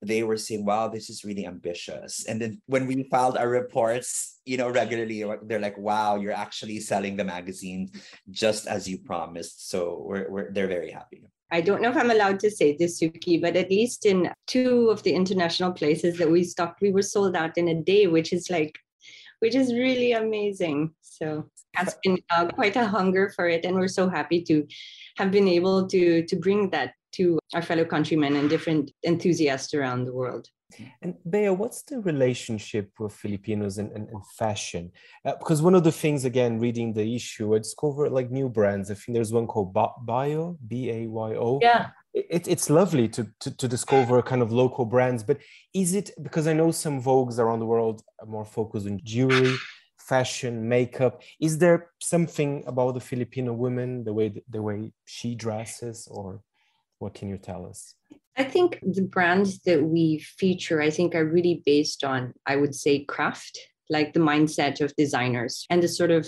they 0.04 0.22
were 0.22 0.38
saying, 0.38 0.64
wow, 0.64 0.90
this 0.90 1.10
is 1.10 1.24
really 1.24 1.48
ambitious. 1.48 2.26
And 2.28 2.40
then 2.40 2.62
when 2.68 2.86
we 2.86 3.10
filed 3.10 3.38
our 3.38 3.50
reports, 3.50 4.40
you 4.46 4.58
know, 4.58 4.70
regularly, 4.70 5.26
they're 5.44 5.60
like, 5.60 5.78
wow, 5.78 6.18
you're 6.18 6.38
actually 6.46 6.80
selling 6.82 7.16
the 7.18 7.24
magazine 7.24 7.90
just 8.30 8.68
as 8.68 8.88
you 8.88 9.00
promised. 9.00 9.72
So 9.72 10.04
we're, 10.06 10.30
we're 10.30 10.52
they're 10.52 10.68
very 10.68 10.92
happy. 10.92 11.24
I 11.54 11.62
don't 11.62 11.84
know 11.84 11.92
if 11.92 11.98
I'm 11.98 12.10
allowed 12.10 12.40
to 12.40 12.50
say 12.50 12.76
this, 12.76 13.00
Suki, 13.00 13.40
but 13.40 13.56
at 13.56 13.70
least 13.70 14.08
in 14.08 14.32
two 14.48 14.90
of 14.90 15.04
the 15.04 15.14
international 15.14 15.72
places 15.72 16.18
that 16.18 16.32
we 16.32 16.44
stopped, 16.44 16.82
we 16.82 16.92
were 16.92 17.04
sold 17.04 17.36
out 17.36 17.60
in 17.60 17.68
a 17.68 17.76
day, 17.76 18.08
which 18.08 18.34
is 18.34 18.50
like, 18.50 18.76
which 19.38 19.54
is 19.54 19.72
really 19.72 20.14
amazing. 20.14 20.96
So 21.02 21.48
has 21.76 21.96
been 22.04 22.18
uh, 22.32 22.48
quite 22.48 22.76
a 22.76 22.88
hunger 22.88 23.32
for 23.36 23.48
it, 23.48 23.66
and 23.66 23.76
we're 23.76 23.88
so 23.88 24.10
happy 24.10 24.42
to 24.46 24.66
have 25.18 25.30
been 25.30 25.48
able 25.48 25.88
to 25.90 26.26
to 26.26 26.36
bring 26.36 26.72
that 26.72 26.96
to 27.18 27.38
our 27.54 27.62
fellow 27.62 27.86
countrymen 27.86 28.36
and 28.36 28.50
different 28.50 28.90
enthusiasts 29.06 29.76
around 29.76 30.06
the 30.06 30.14
world. 30.14 30.48
And 31.02 31.16
Bea, 31.30 31.50
what's 31.50 31.84
the 31.84 32.00
relationship 32.00 32.92
with 33.00 33.14
Filipinos 33.14 33.78
and, 33.78 33.92
and, 33.92 34.10
and 34.10 34.28
fashion? 34.38 34.92
Uh, 35.26 35.34
because 35.40 35.62
one 35.62 35.76
of 35.76 35.84
the 35.84 35.92
things, 35.92 36.26
again, 36.26 36.60
reading 36.60 36.94
the 36.94 37.16
issue, 37.16 37.56
I 37.56 37.60
discovered 37.60 38.12
like 38.12 38.32
new 38.32 38.50
brands. 38.50 38.90
I 38.92 38.96
think 38.96 39.16
there's 39.16 39.34
one 39.34 39.48
called 39.48 39.74
Bayo, 39.74 40.58
B 40.68 40.90
A 40.90 41.08
Y 41.08 41.36
O. 41.36 41.60
Yeah. 41.62 41.88
It, 42.14 42.48
it's 42.48 42.70
lovely 42.70 43.08
to, 43.10 43.28
to, 43.40 43.58
to 43.58 43.68
discover 43.68 44.22
kind 44.22 44.42
of 44.42 44.52
local 44.52 44.86
brands, 44.86 45.24
but 45.24 45.40
is 45.74 45.96
it 45.96 46.12
because 46.22 46.48
I 46.48 46.54
know 46.54 46.72
some 46.72 47.02
Vogues 47.02 47.40
around 47.40 47.60
the 47.60 47.66
world 47.66 48.04
are 48.20 48.28
more 48.28 48.46
focused 48.46 48.86
on 48.86 49.00
jewelry, 49.04 49.56
fashion, 49.98 50.70
makeup? 50.70 51.24
Is 51.40 51.58
there 51.58 51.90
something 52.00 52.64
about 52.68 52.94
the 52.94 53.00
Filipino 53.00 53.54
woman, 53.54 54.04
the 54.04 54.14
way 54.14 54.44
the 54.48 54.62
way 54.62 54.94
she 55.06 55.34
dresses, 55.34 56.08
or 56.12 56.42
what 57.00 57.16
can 57.16 57.30
you 57.30 57.38
tell 57.38 57.66
us? 57.66 57.96
I 58.36 58.44
think 58.44 58.80
the 58.82 59.04
brands 59.04 59.60
that 59.64 59.84
we 59.84 60.20
feature, 60.20 60.82
I 60.82 60.90
think, 60.90 61.14
are 61.14 61.26
really 61.26 61.62
based 61.66 62.04
on, 62.04 62.34
I 62.46 62.56
would 62.56 62.74
say, 62.74 63.04
craft, 63.06 63.60
like 63.90 64.14
the 64.14 64.20
mindset 64.20 64.82
of 64.82 64.96
designers 64.96 65.66
and 65.70 65.84
the 65.84 65.88
sort 65.88 66.12
of 66.12 66.28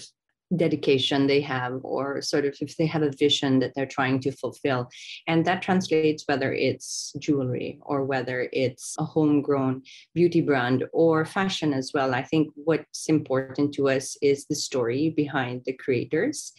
dedication 0.55 1.25
they 1.25 1.41
have, 1.41 1.79
or 1.83 2.21
sort 2.21 2.45
of 2.45 2.55
if 2.61 2.77
they 2.77 2.85
have 2.85 3.01
a 3.01 3.11
vision 3.11 3.57
that 3.59 3.73
they're 3.75 3.87
trying 3.87 4.19
to 4.19 4.31
fulfill. 4.31 4.87
And 5.27 5.43
that 5.45 5.63
translates 5.63 6.23
whether 6.27 6.53
it's 6.53 7.13
jewelry 7.17 7.79
or 7.81 8.05
whether 8.05 8.47
it's 8.53 8.95
a 8.99 9.03
homegrown 9.03 9.81
beauty 10.13 10.41
brand 10.41 10.83
or 10.93 11.25
fashion 11.25 11.73
as 11.73 11.91
well. 11.93 12.13
I 12.13 12.21
think 12.21 12.51
what's 12.55 13.09
important 13.09 13.73
to 13.73 13.89
us 13.89 14.15
is 14.21 14.45
the 14.45 14.55
story 14.55 15.09
behind 15.09 15.63
the 15.65 15.73
creators 15.73 16.53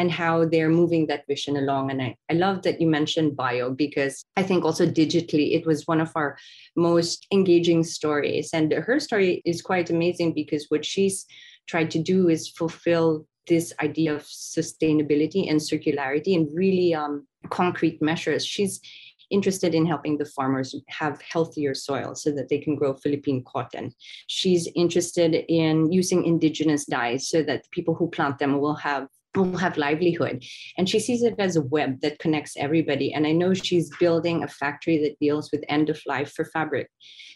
and 0.00 0.10
how 0.10 0.46
they're 0.46 0.70
moving 0.70 1.06
that 1.06 1.26
vision 1.28 1.58
along. 1.58 1.90
And 1.90 2.00
I, 2.00 2.16
I 2.30 2.32
love 2.32 2.62
that 2.62 2.80
you 2.80 2.86
mentioned 2.86 3.36
Bayo 3.36 3.70
because 3.70 4.24
I 4.34 4.42
think 4.42 4.64
also 4.64 4.86
digitally 4.86 5.54
it 5.54 5.66
was 5.66 5.86
one 5.86 6.00
of 6.00 6.10
our 6.14 6.38
most 6.74 7.26
engaging 7.30 7.84
stories. 7.84 8.48
And 8.54 8.72
her 8.72 8.98
story 8.98 9.42
is 9.44 9.60
quite 9.60 9.90
amazing 9.90 10.32
because 10.32 10.64
what 10.70 10.86
she's 10.86 11.26
tried 11.68 11.90
to 11.90 12.02
do 12.02 12.30
is 12.30 12.48
fulfill 12.48 13.26
this 13.46 13.74
idea 13.82 14.14
of 14.14 14.22
sustainability 14.22 15.50
and 15.50 15.60
circularity 15.60 16.34
and 16.34 16.48
really 16.54 16.94
um, 16.94 17.26
concrete 17.50 18.00
measures. 18.00 18.46
She's 18.46 18.80
interested 19.28 19.74
in 19.74 19.84
helping 19.84 20.16
the 20.16 20.24
farmers 20.24 20.74
have 20.88 21.20
healthier 21.20 21.74
soil 21.74 22.14
so 22.14 22.32
that 22.32 22.48
they 22.48 22.58
can 22.58 22.74
grow 22.74 22.94
Philippine 22.94 23.44
cotton. 23.46 23.92
She's 24.28 24.66
interested 24.74 25.34
in 25.34 25.92
using 25.92 26.24
indigenous 26.24 26.86
dyes 26.86 27.28
so 27.28 27.42
that 27.42 27.64
the 27.64 27.68
people 27.70 27.94
who 27.94 28.08
plant 28.08 28.38
them 28.38 28.58
will 28.60 28.76
have 28.76 29.08
will 29.34 29.56
have 29.56 29.76
livelihood. 29.76 30.44
And 30.76 30.88
she 30.88 31.00
sees 31.00 31.22
it 31.22 31.34
as 31.38 31.56
a 31.56 31.62
web 31.62 32.00
that 32.00 32.18
connects 32.18 32.56
everybody. 32.56 33.12
And 33.12 33.26
I 33.26 33.32
know 33.32 33.54
she's 33.54 33.90
building 33.98 34.42
a 34.42 34.48
factory 34.48 34.98
that 35.04 35.18
deals 35.20 35.50
with 35.52 35.64
end 35.68 35.90
of 35.90 36.00
life 36.06 36.32
for 36.32 36.44
fabric. 36.44 36.88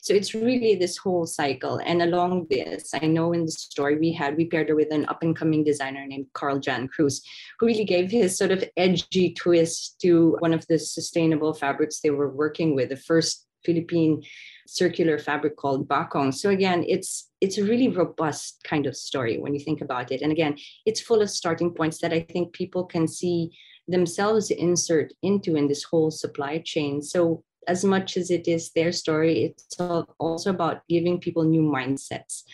So 0.03 0.13
it's 0.13 0.35
really 0.35 0.75
this 0.75 0.97
whole 0.99 1.27
cycle. 1.27 1.81
And 1.85 2.03
along 2.03 2.49
this, 2.51 2.91
I 2.95 3.07
know 3.07 3.33
in 3.33 3.47
the 3.47 3.53
story 3.53 3.97
we 3.97 4.13
had, 4.13 4.37
we 4.37 4.47
paired 4.47 4.69
her 4.69 4.77
with 4.77 4.93
an 4.93 5.07
up 5.09 5.23
and 5.23 5.37
coming 5.37 5.65
designer 5.65 6.07
named 6.07 6.27
Carl 6.35 6.59
Jan 6.59 6.89
Cruz, 6.89 7.23
who 7.59 7.67
really 7.67 7.85
gave 7.85 8.11
his 8.11 8.37
sort 8.37 8.51
of 8.51 8.65
edgy 8.77 9.33
twist 9.33 9.99
to 10.03 10.37
one 10.41 10.53
of 10.53 10.67
the 10.67 10.79
sustainable 10.79 11.55
fabrics 11.55 12.01
they 12.01 12.11
were 12.11 12.29
working 12.29 12.75
with, 12.75 12.91
the 12.91 12.97
first 12.97 13.47
Philippine 13.65 14.23
circular 14.67 15.19
fabric 15.19 15.57
called 15.57 15.89
bakong. 15.89 16.35
So 16.35 16.51
again, 16.51 16.85
it's 16.87 17.31
it's 17.45 17.59
a 17.59 17.65
really 17.65 17.89
robust 17.89 18.65
kind 18.65 18.87
of 18.87 18.97
story 18.97 19.37
when 19.37 19.53
you 19.53 19.61
think 19.61 19.83
about 19.83 20.11
it. 20.11 20.23
And 20.23 20.33
again, 20.33 20.57
it's 20.87 21.03
full 21.03 21.21
of 21.21 21.29
starting 21.29 21.71
points 21.75 21.99
that 21.99 22.11
I 22.11 22.21
think 22.21 22.55
people 22.55 22.85
can 22.85 23.07
see 23.07 23.51
themselves 23.87 24.51
insert 24.51 25.13
into 25.21 25.55
in 25.55 25.69
this 25.69 25.85
whole 25.85 26.11
supply 26.11 26.63
chain. 26.65 27.03
So 27.03 27.45
as 27.69 27.85
much 27.85 28.17
as 28.17 28.31
it 28.31 28.49
is 28.49 28.73
their 28.73 28.93
story, 28.93 29.45
it's 29.45 29.77
also 30.19 30.49
about 30.51 30.89
giving 30.89 31.21
people 31.21 31.45
new 31.45 31.61
mindsets 31.61 32.45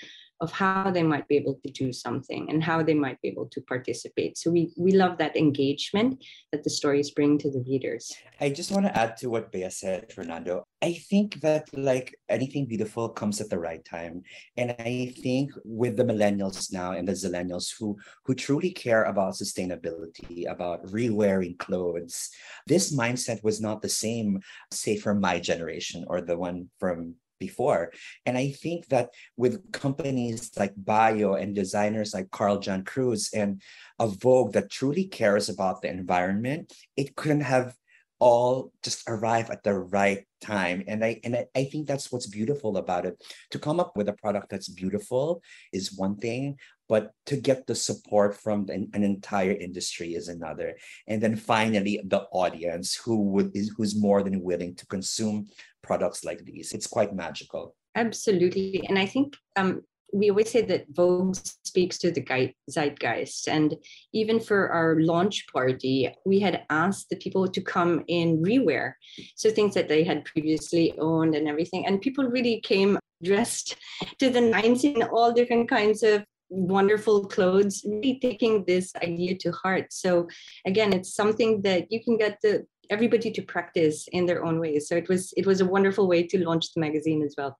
of 0.40 0.50
how 0.50 0.90
they 0.90 1.02
might 1.02 1.28
be 1.28 1.36
able 1.36 1.60
to 1.64 1.70
do 1.70 1.92
something 1.92 2.48
and 2.50 2.64
how 2.64 2.82
they 2.82 2.94
might 2.94 3.20
be 3.20 3.28
able 3.28 3.46
to 3.46 3.60
participate. 3.62 4.38
So 4.38 4.50
we 4.50 4.72
we 4.76 4.92
love 4.92 5.18
that 5.18 5.36
engagement 5.36 6.24
that 6.52 6.64
the 6.64 6.70
stories 6.70 7.10
bring 7.10 7.38
to 7.38 7.50
the 7.50 7.62
readers. 7.68 8.12
I 8.40 8.50
just 8.50 8.70
want 8.70 8.86
to 8.86 8.96
add 8.96 9.16
to 9.18 9.28
what 9.28 9.52
Bea 9.52 9.70
said, 9.70 10.12
Fernando. 10.12 10.64
I 10.82 10.94
think 10.94 11.40
that 11.42 11.68
like 11.76 12.14
anything 12.28 12.66
beautiful 12.66 13.10
comes 13.10 13.40
at 13.40 13.50
the 13.50 13.58
right 13.58 13.84
time. 13.84 14.22
And 14.56 14.74
I 14.78 15.12
think 15.22 15.52
with 15.64 15.96
the 15.96 16.04
millennials 16.04 16.72
now 16.72 16.92
and 16.92 17.06
the 17.06 17.12
zillennials 17.12 17.68
who 17.78 17.98
who 18.24 18.34
truly 18.34 18.70
care 18.70 19.04
about 19.04 19.34
sustainability, 19.34 20.50
about 20.50 20.90
re-wearing 20.90 21.56
clothes, 21.58 22.30
this 22.66 22.96
mindset 22.96 23.44
was 23.44 23.60
not 23.60 23.82
the 23.82 23.88
same, 23.88 24.40
say, 24.70 24.96
for 24.96 25.14
my 25.14 25.38
generation 25.38 26.04
or 26.08 26.20
the 26.20 26.38
one 26.38 26.70
from 26.78 27.14
before. 27.40 27.92
And 28.24 28.38
I 28.38 28.52
think 28.52 28.86
that 28.88 29.10
with 29.36 29.72
companies 29.72 30.52
like 30.56 30.74
Bayo 30.76 31.34
and 31.34 31.54
designers 31.54 32.14
like 32.14 32.30
Carl 32.30 32.60
Jan 32.60 32.84
Cruz 32.84 33.30
and 33.34 33.60
a 33.98 34.06
Vogue 34.06 34.52
that 34.52 34.70
truly 34.70 35.06
cares 35.06 35.48
about 35.48 35.82
the 35.82 35.88
environment, 35.88 36.72
it 36.96 37.16
couldn't 37.16 37.40
have 37.40 37.74
all 38.20 38.72
just 38.82 39.02
arrive 39.08 39.50
at 39.50 39.62
the 39.64 39.74
right 39.74 40.24
time. 40.40 40.84
And 40.86 41.04
i 41.04 41.20
and 41.24 41.34
I, 41.34 41.46
I, 41.56 41.64
think 41.64 41.86
that's 41.86 42.12
what's 42.12 42.26
beautiful 42.26 42.76
about 42.76 43.06
it. 43.06 43.20
To 43.50 43.58
come 43.58 43.80
up 43.80 43.96
with 43.96 44.08
a 44.08 44.12
product 44.12 44.50
that's 44.50 44.68
beautiful 44.68 45.42
is 45.72 45.96
one 45.96 46.16
thing 46.16 46.56
but 46.90 47.12
to 47.24 47.36
get 47.36 47.68
the 47.68 47.74
support 47.74 48.36
from 48.36 48.66
an, 48.68 48.90
an 48.94 49.04
entire 49.04 49.52
industry 49.52 50.14
is 50.14 50.26
another. 50.26 50.74
And 51.06 51.22
then 51.22 51.36
finally 51.36 52.00
the 52.04 52.22
audience 52.32 52.96
who 52.96 53.22
would 53.30 53.52
is 53.54 53.72
who's 53.76 53.94
more 53.94 54.24
than 54.24 54.42
willing 54.42 54.74
to 54.74 54.86
consume 54.86 55.46
products 55.82 56.24
like 56.24 56.44
these. 56.44 56.72
It's 56.72 56.88
quite 56.88 57.14
magical. 57.14 57.76
Absolutely. 57.94 58.84
And 58.88 58.98
i 58.98 59.06
think 59.06 59.36
um, 59.56 59.82
we 60.12 60.30
always 60.30 60.50
say 60.50 60.62
that 60.62 60.86
Vogue 60.90 61.36
speaks 61.64 61.98
to 61.98 62.10
the 62.10 62.54
zeitgeist. 62.70 63.48
And 63.48 63.76
even 64.12 64.40
for 64.40 64.70
our 64.70 65.00
launch 65.00 65.46
party, 65.52 66.12
we 66.24 66.40
had 66.40 66.64
asked 66.70 67.08
the 67.10 67.16
people 67.16 67.46
to 67.48 67.60
come 67.60 68.04
in 68.08 68.42
rewear. 68.42 68.94
So 69.36 69.50
things 69.50 69.74
that 69.74 69.88
they 69.88 70.04
had 70.04 70.24
previously 70.24 70.94
owned 70.98 71.34
and 71.34 71.48
everything. 71.48 71.86
And 71.86 72.00
people 72.00 72.24
really 72.24 72.60
came 72.60 72.98
dressed 73.22 73.76
to 74.18 74.30
the 74.30 74.40
nines 74.40 74.84
in 74.84 75.02
all 75.02 75.32
different 75.32 75.68
kinds 75.68 76.02
of 76.02 76.24
wonderful 76.48 77.26
clothes, 77.26 77.84
really 77.86 78.18
taking 78.20 78.64
this 78.64 78.92
idea 78.96 79.36
to 79.38 79.52
heart. 79.52 79.92
So 79.92 80.28
again, 80.66 80.92
it's 80.92 81.14
something 81.14 81.62
that 81.62 81.90
you 81.90 82.02
can 82.02 82.16
get 82.16 82.38
the 82.42 82.66
everybody 82.90 83.30
to 83.30 83.42
practice 83.42 84.08
in 84.10 84.26
their 84.26 84.44
own 84.44 84.58
ways. 84.58 84.88
So 84.88 84.96
it 84.96 85.08
was 85.08 85.32
it 85.36 85.46
was 85.46 85.60
a 85.60 85.64
wonderful 85.64 86.08
way 86.08 86.26
to 86.26 86.44
launch 86.44 86.74
the 86.74 86.80
magazine 86.80 87.22
as 87.22 87.34
well. 87.38 87.56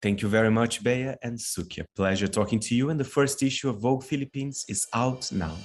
Thank 0.00 0.22
you 0.22 0.28
very 0.28 0.50
much, 0.50 0.84
Bea 0.84 1.14
and 1.22 1.36
Sukia. 1.36 1.84
Pleasure 1.96 2.28
talking 2.28 2.60
to 2.60 2.74
you. 2.74 2.90
And 2.90 3.00
the 3.00 3.04
first 3.04 3.42
issue 3.42 3.68
of 3.68 3.80
Vogue 3.80 4.04
Philippines 4.04 4.64
is 4.68 4.86
out 4.94 5.30
now. 5.32 5.56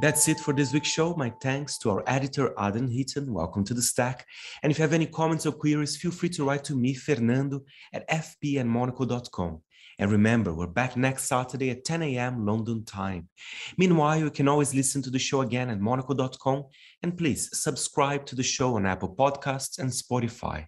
That's 0.00 0.26
it 0.28 0.38
for 0.40 0.52
this 0.52 0.72
week's 0.72 0.88
show. 0.88 1.14
My 1.14 1.30
thanks 1.40 1.78
to 1.78 1.90
our 1.90 2.04
editor, 2.06 2.52
Aden 2.58 2.88
Heaton. 2.88 3.32
Welcome 3.32 3.64
to 3.64 3.74
the 3.74 3.82
stack. 3.82 4.26
And 4.62 4.70
if 4.70 4.78
you 4.78 4.82
have 4.82 4.92
any 4.92 5.06
comments 5.06 5.46
or 5.46 5.52
queries, 5.52 5.96
feel 5.96 6.10
free 6.10 6.28
to 6.30 6.44
write 6.44 6.64
to 6.64 6.76
me, 6.76 6.94
Fernando, 6.94 7.62
at 7.92 8.08
fpandmonaco.com. 8.08 9.62
And 9.98 10.10
remember, 10.10 10.52
we're 10.52 10.66
back 10.66 10.96
next 10.96 11.24
Saturday 11.24 11.70
at 11.70 11.84
10 11.84 12.02
a.m. 12.02 12.46
London 12.46 12.84
time. 12.84 13.28
Meanwhile, 13.76 14.18
you 14.18 14.30
can 14.30 14.48
always 14.48 14.74
listen 14.74 15.02
to 15.02 15.10
the 15.10 15.18
show 15.18 15.42
again 15.42 15.70
at 15.70 15.80
monocle.com. 15.80 16.64
And 17.02 17.16
please 17.16 17.50
subscribe 17.52 18.26
to 18.26 18.34
the 18.34 18.42
show 18.42 18.76
on 18.76 18.86
Apple 18.86 19.14
Podcasts 19.14 19.78
and 19.78 19.90
Spotify. 19.90 20.66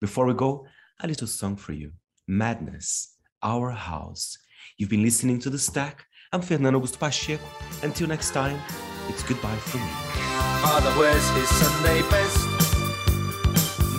Before 0.00 0.26
we 0.26 0.34
go, 0.34 0.66
a 1.00 1.06
little 1.06 1.26
song 1.26 1.56
for 1.56 1.72
you 1.72 1.92
Madness, 2.28 3.16
Our 3.42 3.70
House. 3.70 4.36
You've 4.78 4.90
been 4.90 5.02
listening 5.02 5.38
to 5.40 5.50
The 5.50 5.58
Stack. 5.58 6.04
I'm 6.32 6.42
Fernando 6.42 6.80
Augusto 6.80 6.98
Pacheco. 6.98 7.44
Until 7.82 8.08
next 8.08 8.32
time, 8.32 8.60
it's 9.08 9.22
goodbye 9.22 9.56
from 9.56 9.80
me. 9.80 9.90
Father 10.62 10.98
wears 10.98 11.28
his 11.30 11.48
Sunday 11.48 12.02
best. 12.10 12.46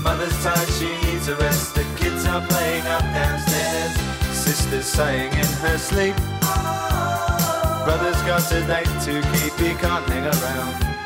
Mother's 0.04 0.43
tired, 0.43 0.69
she 0.69 0.89
needs 1.08 1.28
a 1.28 1.36
rest. 1.38 1.76
The 1.76 1.86
kids 1.95 2.26
are 2.26 2.45
playing 2.47 2.86
up 2.88 3.02
downstairs. 3.02 4.07
Sister's 4.47 4.86
sighing 4.86 5.33
in 5.33 5.45
her 5.60 5.77
sleep. 5.77 6.15
Brother's 7.83 8.21
got 8.21 8.49
a 8.53 8.65
date 8.65 8.88
to 9.03 9.21
keep, 9.33 9.53
he 9.60 9.75
can't 9.75 10.07
hang 10.07 10.23
around. 10.23 10.96